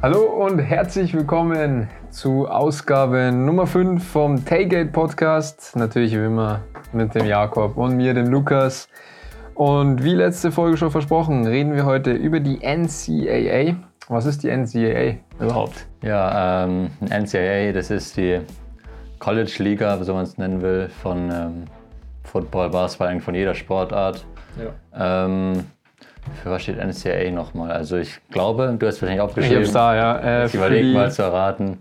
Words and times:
Hallo 0.00 0.26
und 0.26 0.60
herzlich 0.60 1.12
willkommen 1.12 1.88
zu 2.10 2.46
Ausgabe 2.46 3.32
Nummer 3.32 3.66
5 3.66 4.06
vom 4.08 4.44
Tailgate 4.44 4.92
Podcast. 4.92 5.74
Natürlich 5.74 6.12
wie 6.12 6.24
immer 6.24 6.60
mit 6.92 7.16
dem 7.16 7.26
Jakob 7.26 7.76
und 7.76 7.96
mir, 7.96 8.14
dem 8.14 8.28
Lukas. 8.28 8.88
Und 9.56 10.04
wie 10.04 10.14
letzte 10.14 10.52
Folge 10.52 10.76
schon 10.76 10.92
versprochen, 10.92 11.44
reden 11.48 11.74
wir 11.74 11.84
heute 11.84 12.12
über 12.12 12.38
die 12.38 12.60
NCAA. 12.60 13.74
Was 14.06 14.24
ist 14.26 14.44
die 14.44 14.56
NCAA 14.56 15.16
überhaupt? 15.40 15.88
Ja, 16.02 16.64
ähm, 16.64 16.92
NCAA, 17.00 17.72
das 17.72 17.90
ist 17.90 18.16
die 18.16 18.40
College-Liga, 19.18 20.04
so 20.04 20.14
man 20.14 20.22
es 20.22 20.38
nennen 20.38 20.62
will, 20.62 20.90
von 21.02 21.28
ähm, 21.28 21.64
Football, 22.22 22.70
Basketball, 22.70 23.08
eigentlich 23.08 23.24
von 23.24 23.34
jeder 23.34 23.56
Sportart. 23.56 24.24
Ja. 24.94 25.24
Ähm, 25.26 25.64
für 26.42 26.50
was 26.50 26.62
steht 26.62 26.78
NCAA 26.78 27.30
nochmal? 27.30 27.72
Also 27.72 27.96
ich 27.96 28.20
glaube, 28.30 28.74
du 28.78 28.86
hast 28.86 29.00
wahrscheinlich 29.02 29.20
aufgeschrieben. 29.22 29.62
Ich 29.62 29.68
hab's 29.68 29.72
da, 29.72 29.94
ja. 29.96 30.18
Äh, 30.18 30.46
ich 30.46 30.54
überlege 30.54 30.88
mal 30.92 31.10
zu 31.10 31.22
erraten. 31.22 31.78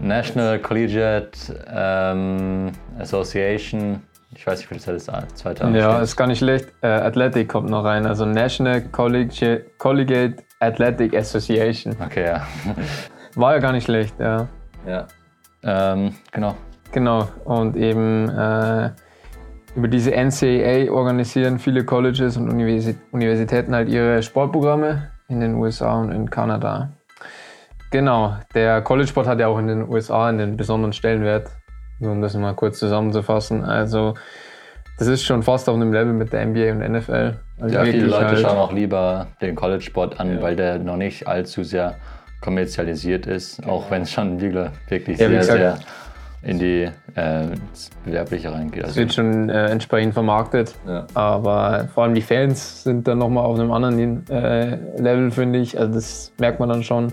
National 0.00 0.58
Collegiate 0.58 1.30
ähm, 1.72 2.72
Association. 2.98 4.02
Ich 4.36 4.46
weiß 4.46 4.58
nicht, 4.58 4.70
wie 4.70 4.74
das 4.74 4.86
ist. 4.88 5.10
Zweiter 5.36 5.68
Ja, 5.70 5.92
steht. 5.92 6.02
ist 6.02 6.16
gar 6.16 6.26
nicht 6.26 6.38
schlecht. 6.38 6.68
Äh, 6.82 6.88
Athletic 6.88 7.48
kommt 7.48 7.70
noch 7.70 7.84
rein. 7.84 8.04
Also 8.04 8.24
National 8.26 8.82
Collegiate, 8.82 9.64
Collegiate 9.78 10.42
Athletic 10.60 11.14
Association. 11.16 11.94
Okay, 12.04 12.24
ja. 12.26 12.46
War 13.36 13.54
ja 13.54 13.58
gar 13.60 13.72
nicht 13.72 13.84
schlecht, 13.84 14.18
ja. 14.18 14.48
Ja. 14.86 15.06
Ähm, 15.62 16.14
genau. 16.32 16.56
Genau. 16.92 17.28
Und 17.44 17.76
eben 17.76 18.28
äh, 18.28 18.90
über 19.76 19.88
diese 19.88 20.12
NCAA 20.12 20.90
organisieren 20.92 21.58
viele 21.58 21.84
Colleges 21.84 22.36
und 22.36 22.48
Universitäten 22.50 23.74
halt 23.74 23.88
ihre 23.88 24.22
Sportprogramme 24.22 25.10
in 25.28 25.40
den 25.40 25.54
USA 25.54 26.00
und 26.00 26.12
in 26.12 26.30
Kanada. 26.30 26.90
Genau, 27.90 28.36
der 28.54 28.82
College-Sport 28.82 29.26
hat 29.26 29.40
ja 29.40 29.48
auch 29.48 29.58
in 29.58 29.68
den 29.68 29.88
USA 29.88 30.28
einen 30.28 30.56
besonderen 30.56 30.92
Stellenwert, 30.92 31.50
nur 32.00 32.12
um 32.12 32.20
das 32.20 32.34
mal 32.34 32.54
kurz 32.54 32.78
zusammenzufassen. 32.78 33.64
Also 33.64 34.14
das 34.98 35.08
ist 35.08 35.24
schon 35.24 35.42
fast 35.42 35.68
auf 35.68 35.74
einem 35.74 35.92
Level 35.92 36.12
mit 36.12 36.32
der 36.32 36.46
NBA 36.46 36.72
und 36.72 36.78
NFL. 36.78 37.34
Also 37.60 37.74
ja, 37.74 37.84
viele 37.84 38.06
Leute 38.06 38.26
halt 38.26 38.38
schauen 38.40 38.58
auch 38.58 38.72
lieber 38.72 39.28
den 39.40 39.54
College-Sport 39.54 40.20
an, 40.20 40.36
ja. 40.36 40.42
weil 40.42 40.56
der 40.56 40.78
noch 40.78 40.96
nicht 40.96 41.26
allzu 41.26 41.62
sehr 41.64 41.96
kommerzialisiert 42.40 43.26
ist, 43.26 43.66
auch 43.66 43.90
wenn 43.90 44.02
es 44.02 44.12
schon 44.12 44.40
wirklich 44.40 45.18
ja, 45.18 45.28
sehr, 45.28 45.42
sehr 45.42 45.78
in 46.44 46.58
die 46.58 46.88
äh, 47.14 47.46
Bewerbliche 48.04 48.52
reingeht. 48.52 48.84
Also 48.84 48.92
es 48.92 48.96
wird 48.96 49.14
schon 49.14 49.48
äh, 49.48 49.66
entsprechend 49.66 50.14
vermarktet, 50.14 50.74
ja. 50.86 51.06
aber 51.14 51.88
vor 51.92 52.04
allem 52.04 52.14
die 52.14 52.22
Fans 52.22 52.84
sind 52.84 53.08
dann 53.08 53.18
nochmal 53.18 53.44
auf 53.44 53.58
einem 53.58 53.72
anderen 53.72 54.28
äh, 54.28 54.76
Level, 55.00 55.30
finde 55.30 55.58
ich. 55.60 55.78
Also 55.78 55.94
das 55.94 56.32
merkt 56.38 56.60
man 56.60 56.68
dann 56.68 56.82
schon, 56.82 57.12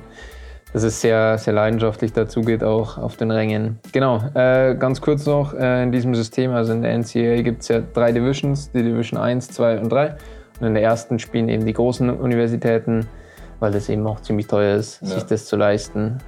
dass 0.74 0.84
es 0.84 1.02
sehr, 1.02 1.38
sehr 1.38 1.54
leidenschaftlich 1.54 2.14
dazu 2.14 2.42
geht, 2.42 2.64
auch 2.64 2.98
auf 2.98 3.18
den 3.18 3.32
Rängen. 3.32 3.80
Genau, 3.92 4.22
äh, 4.34 4.76
ganz 4.76 5.02
kurz 5.02 5.26
noch 5.26 5.54
äh, 5.54 5.84
in 5.84 5.92
diesem 5.92 6.14
System, 6.16 6.52
also 6.52 6.74
in 6.74 6.82
der 6.82 6.98
NCAA 6.98 7.42
gibt 7.42 7.62
es 7.62 7.70
ja 7.70 7.82
drei 7.94 8.12
Divisions, 8.12 8.72
die 8.72 8.84
Division 8.84 9.20
1, 9.20 9.50
2 9.50 9.80
und 9.80 9.92
3. 9.92 10.16
Und 10.60 10.68
in 10.68 10.74
der 10.74 10.84
ersten 10.84 11.20
spielen 11.20 11.50
eben 11.50 11.66
die 11.66 11.74
großen 11.74 12.10
Universitäten, 12.10 13.08
weil 13.60 13.72
das 13.72 13.90
eben 13.90 14.06
auch 14.06 14.22
ziemlich 14.22 14.48
teuer 14.48 14.76
ist, 14.76 15.02
ja. 15.02 15.08
sich 15.08 15.24
das 15.24 15.46
zu 15.46 15.56
leisten. 15.56 16.20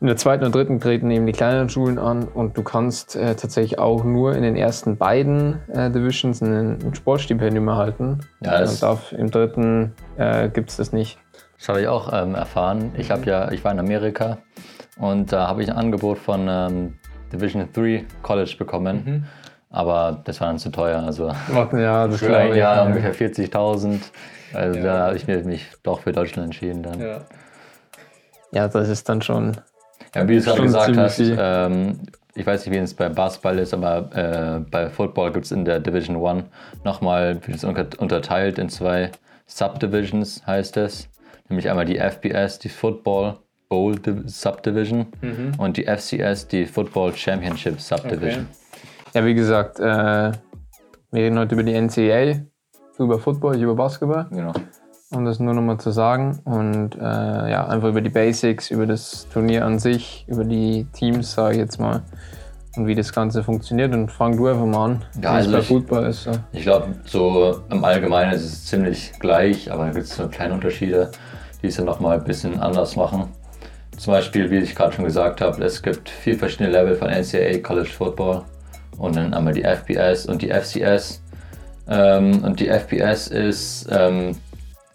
In 0.00 0.06
der 0.06 0.16
zweiten 0.16 0.44
und 0.44 0.54
dritten 0.54 0.80
treten 0.80 1.10
eben 1.10 1.26
die 1.26 1.32
kleineren 1.32 1.68
Schulen 1.68 1.98
an 1.98 2.26
und 2.26 2.56
du 2.56 2.62
kannst 2.62 3.16
äh, 3.16 3.34
tatsächlich 3.34 3.78
auch 3.78 4.02
nur 4.02 4.34
in 4.34 4.42
den 4.42 4.56
ersten 4.56 4.96
beiden 4.96 5.60
äh, 5.68 5.90
Divisions 5.90 6.40
ein, 6.40 6.78
ein, 6.82 6.94
Sportstipendium 6.94 7.68
erhalten. 7.68 8.20
Ja, 8.42 8.60
und 8.62 8.82
darf, 8.82 9.12
im 9.12 9.30
dritten 9.30 9.92
äh, 10.16 10.48
gibt 10.48 10.70
es 10.70 10.78
das 10.78 10.92
nicht. 10.92 11.18
Das 11.58 11.68
habe 11.68 11.82
ich 11.82 11.88
auch 11.88 12.10
ähm, 12.14 12.34
erfahren. 12.34 12.92
Ich 12.96 13.10
habe 13.10 13.26
ja, 13.26 13.52
ich 13.52 13.62
war 13.62 13.72
in 13.72 13.78
Amerika 13.78 14.38
und 14.98 15.32
da 15.32 15.48
habe 15.48 15.62
ich 15.62 15.70
ein 15.70 15.76
Angebot 15.76 16.16
von 16.16 16.46
ähm, 16.48 16.94
Division 17.30 17.68
3 17.70 18.06
College 18.22 18.54
bekommen. 18.58 19.02
Mhm. 19.04 19.24
Aber 19.68 20.22
das 20.24 20.40
war 20.40 20.48
dann 20.48 20.58
zu 20.58 20.70
teuer. 20.70 21.02
Also 21.02 21.30
ja, 21.72 22.08
das 22.08 22.20
für 22.20 22.34
ein 22.34 22.54
Jahr 22.54 22.86
ungefähr 22.86 23.14
40.000. 23.14 24.00
Also 24.54 24.78
ja. 24.78 24.84
da 24.84 25.06
habe 25.08 25.16
ich 25.16 25.26
mich 25.26 25.66
doch 25.82 26.00
für 26.00 26.12
Deutschland 26.12 26.46
entschieden 26.46 26.82
dann. 26.82 27.00
Ja. 27.00 27.18
ja, 28.50 28.66
das 28.66 28.88
ist 28.88 29.06
dann 29.10 29.20
schon 29.20 29.58
ja, 30.14 30.28
wie 30.28 30.32
du 30.32 30.38
es 30.38 30.44
gerade 30.44 30.62
gesagt 30.62 30.96
hast, 30.96 31.20
ähm, 31.20 32.00
ich 32.34 32.46
weiß 32.46 32.64
nicht, 32.64 32.74
wie 32.74 32.78
es 32.78 32.94
bei 32.94 33.08
Basketball 33.08 33.58
ist, 33.58 33.74
aber 33.74 34.10
äh, 34.14 34.60
bei 34.70 34.88
Football 34.88 35.32
gibt 35.32 35.46
es 35.46 35.52
in 35.52 35.64
der 35.64 35.80
Division 35.80 36.24
1 36.24 36.44
nochmal, 36.84 37.40
wird 37.46 37.56
es 37.56 37.64
unterteilt 37.64 38.58
in 38.58 38.68
zwei 38.68 39.10
Subdivisions, 39.46 40.46
heißt 40.46 40.76
es. 40.76 41.08
Nämlich 41.48 41.68
einmal 41.68 41.84
die 41.84 41.98
FBS, 41.98 42.60
die 42.60 42.68
Football 42.68 43.38
Bowl 43.68 43.96
Subdivision 44.26 45.06
mhm. 45.20 45.52
und 45.58 45.76
die 45.76 45.84
FCS, 45.84 46.48
die 46.48 46.66
Football 46.66 47.14
Championship 47.14 47.80
Subdivision. 47.80 48.46
Okay. 48.50 49.14
Ja, 49.14 49.24
wie 49.24 49.34
gesagt, 49.34 49.78
äh, 49.80 49.82
wir 49.82 51.22
reden 51.22 51.38
heute 51.38 51.54
über 51.54 51.64
die 51.64 51.74
NCAA, 51.74 52.42
du 52.96 53.04
über 53.04 53.18
Football, 53.18 53.56
ich 53.56 53.62
über 53.62 53.74
Basketball. 53.74 54.26
Genau 54.30 54.52
um 55.10 55.24
das 55.24 55.40
nur 55.40 55.54
nochmal 55.54 55.78
zu 55.78 55.90
sagen. 55.90 56.38
Und 56.44 56.94
äh, 56.96 57.00
ja, 57.50 57.66
einfach 57.66 57.88
über 57.88 58.00
die 58.00 58.10
Basics, 58.10 58.70
über 58.70 58.86
das 58.86 59.28
Turnier 59.28 59.64
an 59.64 59.78
sich, 59.78 60.24
über 60.28 60.44
die 60.44 60.86
Teams, 60.92 61.32
sage 61.32 61.54
ich 61.54 61.58
jetzt 61.58 61.78
mal. 61.78 62.02
Und 62.76 62.86
wie 62.86 62.94
das 62.94 63.12
Ganze 63.12 63.42
funktioniert. 63.42 63.92
Und 63.92 64.10
fang 64.10 64.36
du 64.36 64.46
einfach 64.46 64.66
mal 64.66 64.84
an, 64.84 65.04
ja, 65.16 65.22
wie 65.22 65.26
also 65.26 65.50
es 65.50 65.56
bei 65.56 65.62
Football 65.62 66.06
ist. 66.06 66.22
So. 66.22 66.30
Ich 66.52 66.62
glaube, 66.62 66.94
so 67.04 67.60
im 67.70 67.84
Allgemeinen 67.84 68.32
ist 68.32 68.44
es 68.44 68.64
ziemlich 68.66 69.12
gleich, 69.18 69.70
aber 69.72 69.86
da 69.86 69.92
gibt 69.92 70.04
es 70.04 70.14
so 70.14 70.28
kleine 70.28 70.54
Unterschiede, 70.54 71.10
die 71.62 71.66
es 71.66 71.76
dann 71.76 71.86
nochmal 71.86 72.18
ein 72.18 72.24
bisschen 72.24 72.60
anders 72.60 72.94
machen. 72.94 73.24
Zum 73.96 74.12
Beispiel, 74.12 74.50
wie 74.50 74.58
ich 74.58 74.74
gerade 74.74 74.92
schon 74.92 75.04
gesagt 75.04 75.40
habe, 75.40 75.62
es 75.64 75.82
gibt 75.82 76.08
vier 76.08 76.38
verschiedene 76.38 76.70
Level 76.70 76.94
von 76.94 77.08
NCAA 77.08 77.58
College 77.58 77.90
Football 77.90 78.44
und 78.96 79.16
dann 79.16 79.34
einmal 79.34 79.52
die 79.52 79.64
FBS 79.64 80.26
und 80.26 80.40
die 80.40 80.50
FCS. 80.50 81.20
Ähm, 81.88 82.44
und 82.44 82.60
die 82.60 82.68
FBS 82.68 83.26
ist 83.26 83.88
ähm, 83.90 84.36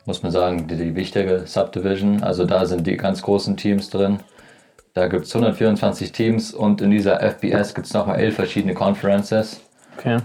muss 0.05 0.23
man 0.23 0.31
sagen, 0.31 0.67
die, 0.67 0.75
die 0.75 0.95
wichtige 0.95 1.43
Subdivision. 1.45 2.23
Also 2.23 2.45
da 2.45 2.65
sind 2.65 2.85
die 2.87 2.97
ganz 2.97 3.21
großen 3.21 3.57
Teams 3.57 3.89
drin. 3.89 4.19
Da 4.93 5.07
gibt 5.07 5.25
es 5.25 5.35
124 5.35 6.11
Teams 6.11 6.53
und 6.53 6.81
in 6.81 6.91
dieser 6.91 7.21
FBS 7.21 7.73
gibt 7.73 7.87
es 7.87 7.93
nochmal 7.93 8.19
elf 8.19 8.35
verschiedene 8.35 8.73
Conferences. 8.73 9.61
Okay. 9.97 10.19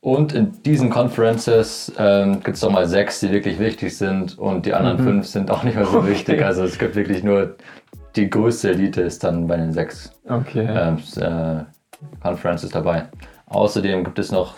Und 0.00 0.32
in 0.32 0.62
diesen 0.62 0.88
Conferences 0.88 1.92
ähm, 1.98 2.40
gibt 2.42 2.56
es 2.56 2.62
nochmal 2.62 2.86
sechs, 2.86 3.20
die 3.20 3.30
wirklich 3.30 3.58
wichtig 3.58 3.96
sind 3.96 4.38
und 4.38 4.64
die 4.64 4.72
anderen 4.72 4.98
mhm. 4.98 5.04
fünf 5.04 5.26
sind 5.26 5.50
auch 5.50 5.62
nicht 5.62 5.74
mehr 5.74 5.86
so 5.86 5.98
okay. 6.00 6.10
wichtig. 6.10 6.42
Also 6.42 6.64
es 6.64 6.78
gibt 6.78 6.94
wirklich 6.94 7.22
nur 7.22 7.56
die 8.16 8.30
größte 8.30 8.70
Elite 8.70 9.02
ist 9.02 9.22
dann 9.24 9.46
bei 9.46 9.56
den 9.56 9.72
sechs 9.72 10.12
okay. 10.28 10.66
ähm, 10.68 10.98
äh, 11.16 11.64
Conferences 12.22 12.70
dabei. 12.70 13.08
Außerdem 13.46 14.04
gibt 14.04 14.18
es 14.18 14.32
noch 14.32 14.54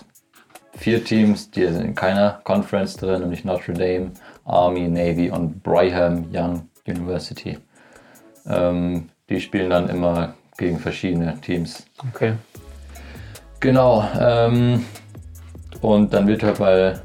vier 0.75 1.05
Teams, 1.05 1.51
die 1.51 1.67
sind 1.67 1.85
in 1.85 1.95
keiner 1.95 2.41
Conference 2.45 2.97
drin, 2.97 3.21
nämlich 3.21 3.45
Notre 3.45 3.73
Dame, 3.73 4.13
Army, 4.45 4.89
Navy 4.89 5.31
und 5.31 5.63
Brigham 5.63 6.27
Young 6.33 6.69
University. 6.87 7.59
Ähm, 8.47 9.09
die 9.29 9.41
spielen 9.41 9.71
dann 9.71 9.89
immer 9.89 10.35
gegen 10.59 10.79
verschiedene 10.79 11.41
Teams. 11.41 11.85
Okay. 12.13 12.35
Genau. 13.61 14.09
Ähm, 14.19 14.85
und 15.81 16.13
dann 16.13 16.27
wird 16.27 16.43
halt 16.43 16.59
bei 16.59 17.01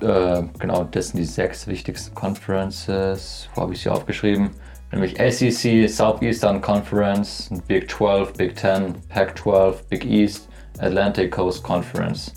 äh, 0.00 0.42
genau, 0.58 0.84
das 0.84 1.08
sind 1.08 1.18
die 1.18 1.24
sechs 1.24 1.66
wichtigsten 1.66 2.14
Conferences. 2.14 3.48
Wo 3.54 3.62
habe 3.62 3.72
ich 3.72 3.82
sie 3.82 3.88
aufgeschrieben? 3.88 4.50
Nämlich 4.90 5.16
SEC, 5.16 5.88
Southeastern 5.88 6.60
Conference, 6.60 7.50
Big 7.66 7.90
12, 7.90 8.32
Big 8.34 8.58
10, 8.58 8.94
Pac 9.08 9.38
12, 9.38 9.86
Big 9.88 10.04
East, 10.04 10.48
Atlantic 10.82 11.32
Coast 11.32 11.62
Conference. 11.62 12.32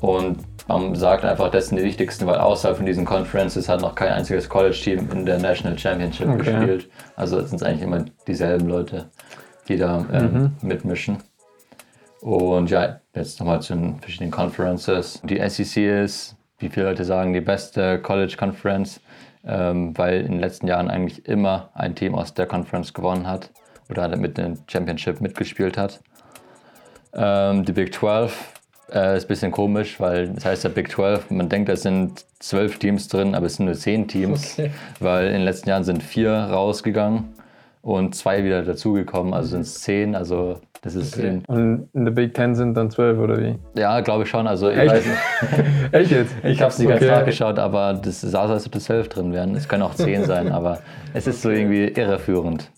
Und 0.00 0.38
man 0.68 0.94
sagt 0.94 1.24
einfach, 1.24 1.50
das 1.50 1.68
sind 1.68 1.78
die 1.78 1.84
wichtigsten, 1.84 2.26
weil 2.26 2.38
außerhalb 2.38 2.76
von 2.76 2.86
diesen 2.86 3.04
Conferences 3.04 3.68
hat 3.68 3.80
noch 3.80 3.94
kein 3.94 4.12
einziges 4.12 4.48
College-Team 4.48 5.08
in 5.12 5.24
der 5.24 5.38
National 5.38 5.78
Championship 5.78 6.28
okay. 6.28 6.38
gespielt. 6.38 6.90
Also 7.14 7.40
sind 7.40 7.56
es 7.56 7.62
eigentlich 7.62 7.82
immer 7.82 8.04
dieselben 8.26 8.68
Leute, 8.68 9.08
die 9.68 9.76
da 9.76 10.04
ähm, 10.12 10.32
mhm. 10.32 10.68
mitmischen. 10.68 11.18
Und 12.20 12.70
ja, 12.70 13.00
jetzt 13.14 13.38
nochmal 13.38 13.62
zu 13.62 13.74
den 13.74 14.00
verschiedenen 14.00 14.32
Conferences. 14.32 15.20
Die 15.22 15.38
SEC 15.48 16.02
ist, 16.02 16.36
wie 16.58 16.68
viele 16.68 16.86
Leute 16.86 17.04
sagen, 17.04 17.32
die 17.32 17.40
beste 17.40 18.00
College-Conference, 18.00 19.00
ähm, 19.44 19.96
weil 19.96 20.22
in 20.22 20.32
den 20.32 20.40
letzten 20.40 20.66
Jahren 20.66 20.90
eigentlich 20.90 21.26
immer 21.26 21.70
ein 21.74 21.94
Team 21.94 22.16
aus 22.16 22.34
der 22.34 22.46
Conference 22.46 22.92
gewonnen 22.92 23.28
hat 23.28 23.50
oder 23.88 24.14
mit 24.16 24.38
der 24.38 24.54
Championship 24.66 25.20
mitgespielt 25.20 25.78
hat. 25.78 26.00
Ähm, 27.16 27.64
die 27.64 27.72
Big 27.72 27.94
12 27.94 28.52
äh, 28.92 29.16
ist 29.16 29.24
ein 29.24 29.28
bisschen 29.28 29.50
komisch, 29.52 29.98
weil 30.00 30.28
das 30.28 30.44
heißt 30.44 30.64
ja 30.64 30.70
Big 30.70 30.90
12, 30.90 31.30
man 31.30 31.48
denkt, 31.48 31.68
da 31.68 31.76
sind 31.76 32.24
zwölf 32.38 32.78
Teams 32.78 33.08
drin, 33.08 33.34
aber 33.34 33.46
es 33.46 33.56
sind 33.56 33.66
nur 33.66 33.74
zehn 33.74 34.06
Teams, 34.06 34.54
okay. 34.58 34.70
weil 35.00 35.26
in 35.28 35.32
den 35.34 35.42
letzten 35.42 35.68
Jahren 35.70 35.84
sind 35.84 36.02
vier 36.02 36.30
rausgegangen 36.32 37.24
und 37.82 38.14
zwei 38.14 38.44
wieder 38.44 38.62
dazugekommen, 38.62 39.32
also 39.34 39.48
sind 39.48 39.62
es 39.62 39.80
zehn, 39.80 40.14
also 40.14 40.60
Das 40.82 40.94
ist 40.94 41.16
Okay. 41.16 41.28
in, 41.28 41.44
Und 41.46 41.88
in 41.94 42.04
der 42.04 42.12
Big 42.12 42.34
Ten 42.34 42.54
sind 42.54 42.74
dann 42.74 42.90
zwölf 42.90 43.18
oder 43.18 43.38
wie? 43.40 43.56
ja, 43.76 44.00
glaube 44.02 44.22
ich 44.24 44.28
schon. 44.28 44.46
Also 44.46 44.68
ich 44.70 44.76
Echt? 44.78 44.92
weiß 44.92 45.04
nicht. 45.06 45.92
Echt 45.92 46.10
jetzt? 46.12 46.34
Ich 46.44 46.60
habe 46.60 46.70
es 46.70 46.78
nicht 46.78 46.88
ganz 46.88 47.02
Okay. 47.02 47.10
nachgeschaut, 47.10 47.58
aber 47.58 47.94
das 47.94 48.20
sah 48.20 48.46
so, 48.46 48.52
als 48.52 48.66
ob 48.66 48.72
das 48.72 48.84
zwölf 48.84 49.08
drin 49.08 49.32
wären. 49.32 49.54
Es 49.56 49.66
können 49.68 49.82
auch 49.82 49.94
zehn 49.94 50.24
sein, 50.24 50.52
aber 50.52 50.80
es 51.14 51.26
ist 51.26 51.42
so 51.42 51.50
irgendwie 51.50 51.86
irreführend. 51.88 52.70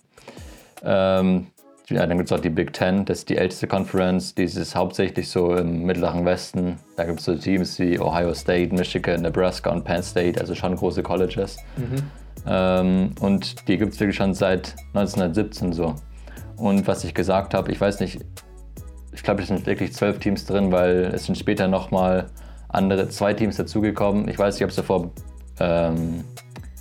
Ähm, 0.84 1.49
ja, 1.90 2.06
dann 2.06 2.17
gibt 2.19 2.31
es 2.31 2.37
auch 2.37 2.40
die 2.43 2.50
Big 2.50 2.73
Ten, 2.73 3.05
das 3.05 3.19
ist 3.20 3.29
die 3.29 3.37
älteste 3.38 3.67
Conference, 3.67 4.35
die 4.35 4.44
ist 4.44 4.75
hauptsächlich 4.75 5.29
so 5.31 5.55
im 5.55 5.85
mittleren 5.85 6.25
Westen. 6.25 6.76
Da 6.96 7.05
gibt 7.05 7.20
es 7.20 7.25
so 7.26 7.35
Teams 7.35 7.79
wie 7.79 7.99
Ohio 7.99 8.35
State, 8.35 8.75
Michigan, 8.75 9.23
Nebraska 9.23 9.70
und 9.70 9.85
Penn 9.85 10.02
State, 10.02 10.40
also 10.40 10.55
schon 10.55 10.76
große 10.76 11.02
Colleges. 11.02 11.58
Ähm, 12.46 13.12
und 13.20 13.69
die 13.69 13.79
gibt 13.79 13.94
es 13.94 14.00
wirklich 14.00 14.17
schon 14.17 14.35
seit 14.35 14.75
1917 14.94 15.73
so. 15.73 15.94
Und 16.56 16.87
was 16.87 17.05
ich 17.05 17.14
gesagt 17.14 17.55
habe, 17.55 17.70
ich 17.73 17.81
weiß 17.81 18.00
nicht, 18.00 18.20
ich 19.12 19.23
glaube, 19.23 19.43
es 19.43 19.49
sind 19.49 19.67
wirklich 19.67 19.93
zwölf 19.94 20.19
Teams 20.19 20.44
drin, 20.44 20.70
weil 20.73 21.11
es 21.14 21.25
sind 21.25 21.37
später 21.37 21.69
nochmal 21.69 22.26
andere 22.69 23.08
zwei 23.08 23.32
Teams 23.34 23.56
dazugekommen. 23.56 24.29
Ich 24.29 24.38
weiß 24.38 24.55
nicht, 24.56 24.64
ob 24.64 24.70
es 24.70 24.76
davor 24.76 25.11
ähm, 25.61 26.25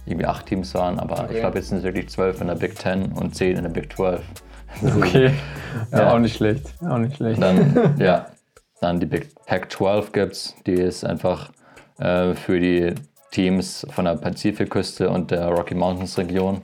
irgendwie 0.06 0.26
acht 0.26 0.46
Teams 0.46 0.74
waren, 0.74 1.00
aber 1.00 1.24
Okay. 1.24 1.34
ich 1.36 1.40
glaube, 1.40 1.58
jetzt 1.58 1.70
sind 1.70 1.80
es 1.80 1.84
wirklich 1.84 2.10
zwölf 2.10 2.40
in 2.42 2.48
der 2.48 2.56
Big 2.56 2.78
Ten 2.78 3.12
und 3.14 3.36
zehn 3.36 3.56
in 3.58 3.64
der 3.64 3.70
Big 3.72 3.92
12. 3.94 4.22
Okay. 4.84 5.32
Ja, 5.92 6.00
Ja. 6.00 6.14
auch 6.14 6.20
nicht 6.20 6.36
schlecht. 6.38 6.74
Auch 6.88 6.98
nicht 6.98 7.16
schlecht. 7.16 7.42
Dann, 7.42 7.96
ja, 8.00 8.28
dann 8.82 9.00
die 9.00 9.06
Big 9.06 9.30
Pac 9.46 9.72
12 9.72 10.12
gibt's, 10.12 10.56
die 10.66 10.74
ist 10.74 11.04
einfach 11.06 11.52
äh, 12.00 12.34
für 12.34 12.60
die 12.60 12.94
Teams 13.32 13.86
von 13.90 14.06
der 14.06 14.16
Pazifikküste 14.16 15.10
und 15.10 15.32
der 15.32 15.48
Rocky 15.48 15.76
Mountains 15.76 16.18
Region. 16.18 16.62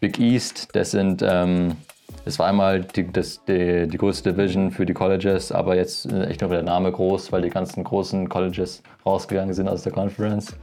Big 0.00 0.18
East, 0.18 0.68
das 0.72 0.92
sind, 0.92 1.22
ähm, 1.26 1.76
das 2.24 2.38
war 2.38 2.46
einmal 2.46 2.80
die, 2.82 3.10
das, 3.12 3.44
die, 3.44 3.86
die 3.86 3.98
größte 3.98 4.32
Division 4.32 4.70
für 4.70 4.86
die 4.86 4.94
Colleges, 4.94 5.52
aber 5.52 5.76
jetzt 5.76 6.06
ist 6.06 6.26
echt 6.28 6.40
nur 6.40 6.50
der 6.50 6.62
Name 6.62 6.90
groß, 6.90 7.32
weil 7.32 7.42
die 7.42 7.50
ganzen 7.50 7.84
großen 7.84 8.28
Colleges 8.28 8.82
rausgegangen 9.04 9.54
sind 9.54 9.68
aus 9.68 9.82
der 9.82 9.92
Conference. 9.92 10.54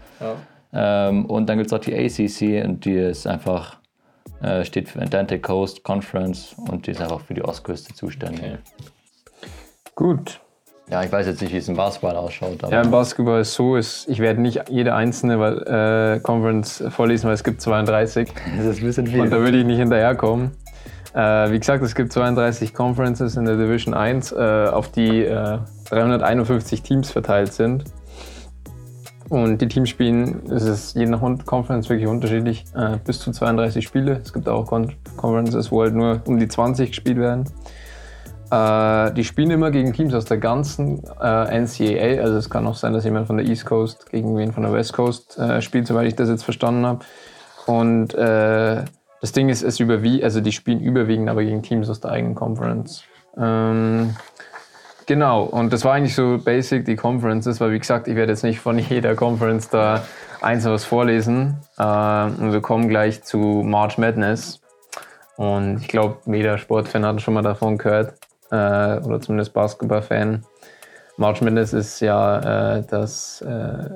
Ähm, 0.74 1.26
und 1.26 1.48
dann 1.48 1.58
gibt 1.58 1.72
es 1.72 1.74
auch 1.74 1.80
die 1.84 1.94
ACC 1.96 2.66
und 2.68 2.84
die 2.86 2.96
ist 2.96 3.26
einfach, 3.28 3.78
äh, 4.42 4.64
steht 4.66 4.90
für 4.90 5.02
Atlantic 5.02 5.44
Coast 5.44 5.84
Conference 5.84 6.56
und 6.70 6.88
die 6.88 6.92
ist 6.92 7.02
einfach 7.02 7.22
für 7.22 7.34
die 7.34 7.44
Ostküste 7.44 7.94
zuständig. 7.94 8.58
Gut. 9.96 10.40
Ja, 10.90 11.04
ich 11.04 11.12
weiß 11.12 11.28
jetzt 11.28 11.42
nicht, 11.42 11.54
wie 11.54 11.58
es 11.58 11.68
im 11.68 11.76
Basketball 11.76 12.16
ausschaut, 12.16 12.64
aber 12.64 12.72
Ja, 12.72 12.82
im 12.82 12.92
Basketball 12.92 13.42
ist 13.42 13.54
so, 13.56 13.76
ist, 13.76 14.08
ich 14.08 14.20
werde 14.20 14.40
nicht 14.40 14.70
jede 14.70 14.94
einzelne 14.94 15.38
weil, 15.38 16.16
äh, 16.16 16.20
Conference 16.22 16.82
vorlesen, 16.90 17.28
weil 17.28 17.34
es 17.34 17.44
gibt 17.44 17.62
32 17.62 18.32
das 18.58 18.66
ist 18.66 18.80
ein 18.80 18.86
bisschen 18.86 19.20
und 19.20 19.30
da 19.30 19.36
viel. 19.36 19.46
würde 19.46 19.60
ich 19.60 19.66
nicht 19.66 19.80
hinterherkommen. 19.80 20.52
Äh, 21.14 21.52
wie 21.52 21.60
gesagt, 21.60 21.84
es 21.84 21.94
gibt 21.94 22.14
32 22.14 22.74
Conferences 22.74 23.36
in 23.36 23.46
der 23.46 23.58
Division 23.58 23.94
1, 23.94 24.32
äh, 24.32 24.36
auf 24.72 24.90
die 24.90 25.24
äh, 25.24 25.58
351 25.90 26.84
Teams 26.84 27.12
verteilt 27.12 27.52
sind. 27.52 27.84
Und 29.30 29.62
die 29.62 29.68
Teams 29.68 29.90
spielen, 29.90 30.50
es 30.50 30.64
ist 30.64 30.96
je 30.96 31.06
nach 31.06 31.22
Conference 31.46 31.90
wirklich 31.90 32.08
unterschiedlich, 32.08 32.64
äh, 32.76 32.98
bis 33.04 33.20
zu 33.20 33.32
32 33.32 33.86
Spiele. 33.86 34.22
Es 34.24 34.32
gibt 34.32 34.48
auch 34.48 34.68
Con 34.68 34.94
Conferences, 35.18 35.72
wo 35.72 35.82
halt 35.82 35.96
nur 35.96 36.22
um 36.26 36.40
die 36.40 36.48
20 36.48 36.92
gespielt 36.92 37.18
werden. 37.18 37.46
Äh, 38.52 39.14
die 39.14 39.26
spielen 39.26 39.52
immer 39.52 39.72
gegen 39.72 39.92
Teams 39.92 40.14
aus 40.14 40.26
der 40.26 40.38
ganzen 40.38 41.04
äh, 41.22 41.60
NCAA. 41.60 42.22
Also 42.22 42.38
es 42.38 42.50
kann 42.50 42.66
auch 42.68 42.76
sein, 42.76 42.94
dass 42.94 43.04
jemand 43.04 43.28
von 43.28 43.38
der 43.38 43.46
East 43.46 43.66
Coast 43.66 44.10
gegen 44.10 44.38
wen 44.38 44.54
von 44.54 44.64
der 44.64 44.72
West 44.72 44.94
Coast 44.94 45.38
äh, 45.38 45.62
spielt, 45.62 45.88
soweit 45.88 46.08
ich 46.08 46.16
das 46.16 46.30
jetzt 46.30 46.44
verstanden 46.44 46.86
habe. 46.86 47.00
Und 47.66 48.14
äh, 48.14 48.86
das 49.20 49.32
Ding 49.34 49.50
ist, 49.50 49.64
es 49.64 49.80
überwie 49.82 50.24
also 50.24 50.40
die 50.40 50.54
spielen 50.54 50.80
überwiegend 50.80 51.30
aber 51.30 51.44
gegen 51.44 51.64
Teams 51.64 51.90
aus 51.90 52.00
der 52.00 52.12
eigenen 52.12 52.36
Conference. 52.36 53.04
Ähm, 53.38 54.16
genau, 55.08 55.44
und 55.44 55.74
das 55.74 55.84
war 55.84 55.94
eigentlich 55.94 56.14
so 56.14 56.38
basic, 56.38 56.86
die 56.86 56.96
Conferences, 56.96 57.60
weil 57.60 57.72
wie 57.72 57.80
gesagt, 57.80 58.08
ich 58.08 58.16
werde 58.16 58.32
jetzt 58.32 58.44
nicht 58.44 58.60
von 58.60 58.78
jeder 58.90 59.16
Conference 59.16 59.70
da 59.70 60.04
einzeln 60.42 60.74
was 60.74 60.86
vorlesen. 60.86 61.58
Ähm, 61.80 62.36
und 62.40 62.54
wir 62.54 62.62
kommen 62.62 62.88
gleich 62.88 63.24
zu 63.24 63.38
March 63.66 63.98
Madness. 63.98 64.62
Und 65.36 65.82
ich 65.82 65.88
glaube, 65.88 66.18
jeder 66.26 66.58
Sportfan 66.58 67.06
hat 67.06 67.22
schon 67.22 67.34
mal 67.34 67.44
davon 67.44 67.78
gehört, 67.78 68.14
äh, 68.52 69.00
oder 69.00 69.20
zumindest 69.20 69.54
Basketballfan. 69.54 70.44
March 71.18 71.42
Madness 71.42 71.74
ist 71.74 72.00
ja 72.00 72.78
äh, 72.78 72.84
das, 72.88 73.42
äh, 73.42 73.90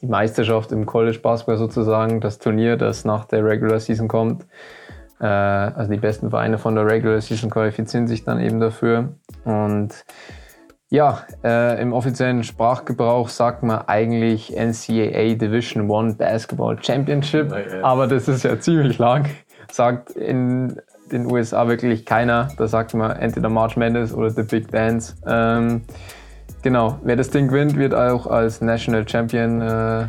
die 0.00 0.06
Meisterschaft 0.06 0.72
im 0.72 0.86
College 0.86 1.18
Basketball 1.18 1.56
sozusagen, 1.56 2.20
das 2.20 2.38
Turnier, 2.38 2.76
das 2.76 3.04
nach 3.04 3.24
der 3.24 3.44
Regular 3.44 3.80
Season 3.80 4.08
kommt. 4.08 4.46
Äh, 5.20 5.26
also 5.26 5.90
die 5.92 5.98
besten 5.98 6.30
Vereine 6.30 6.58
von 6.58 6.74
der 6.74 6.86
Regular 6.86 7.20
Season 7.20 7.50
qualifizieren 7.50 8.06
sich 8.06 8.24
dann 8.24 8.40
eben 8.40 8.60
dafür. 8.60 9.10
Und 9.44 9.90
ja, 10.90 11.20
äh, 11.42 11.80
im 11.80 11.92
offiziellen 11.92 12.44
Sprachgebrauch 12.44 13.28
sagt 13.28 13.62
man 13.62 13.82
eigentlich 13.86 14.54
NCAA 14.56 15.34
Division 15.34 15.90
One 15.90 16.14
Basketball 16.14 16.76
Championship, 16.82 17.50
Okay. 17.52 17.80
aber 17.82 18.06
das 18.06 18.28
ist 18.28 18.44
ja 18.44 18.58
ziemlich 18.60 18.98
lang. 18.98 19.28
Sagt 19.72 20.10
in 20.10 20.80
den 21.10 21.26
USA 21.30 21.66
wirklich 21.68 22.04
keiner. 22.06 22.48
Da 22.58 22.68
sagt 22.68 22.94
man 22.94 23.10
entweder 23.16 23.48
March 23.48 23.76
Madness 23.76 24.12
oder 24.14 24.30
The 24.30 24.42
Big 24.42 24.70
Dance. 24.70 25.14
Ähm, 25.26 25.82
genau, 26.62 26.98
wer 27.02 27.16
das 27.16 27.30
Ding 27.30 27.48
gewinnt, 27.48 27.76
wird 27.76 27.94
auch 27.94 28.26
als 28.26 28.60
National 28.60 29.08
Champion 29.08 29.60
äh, 29.62 30.06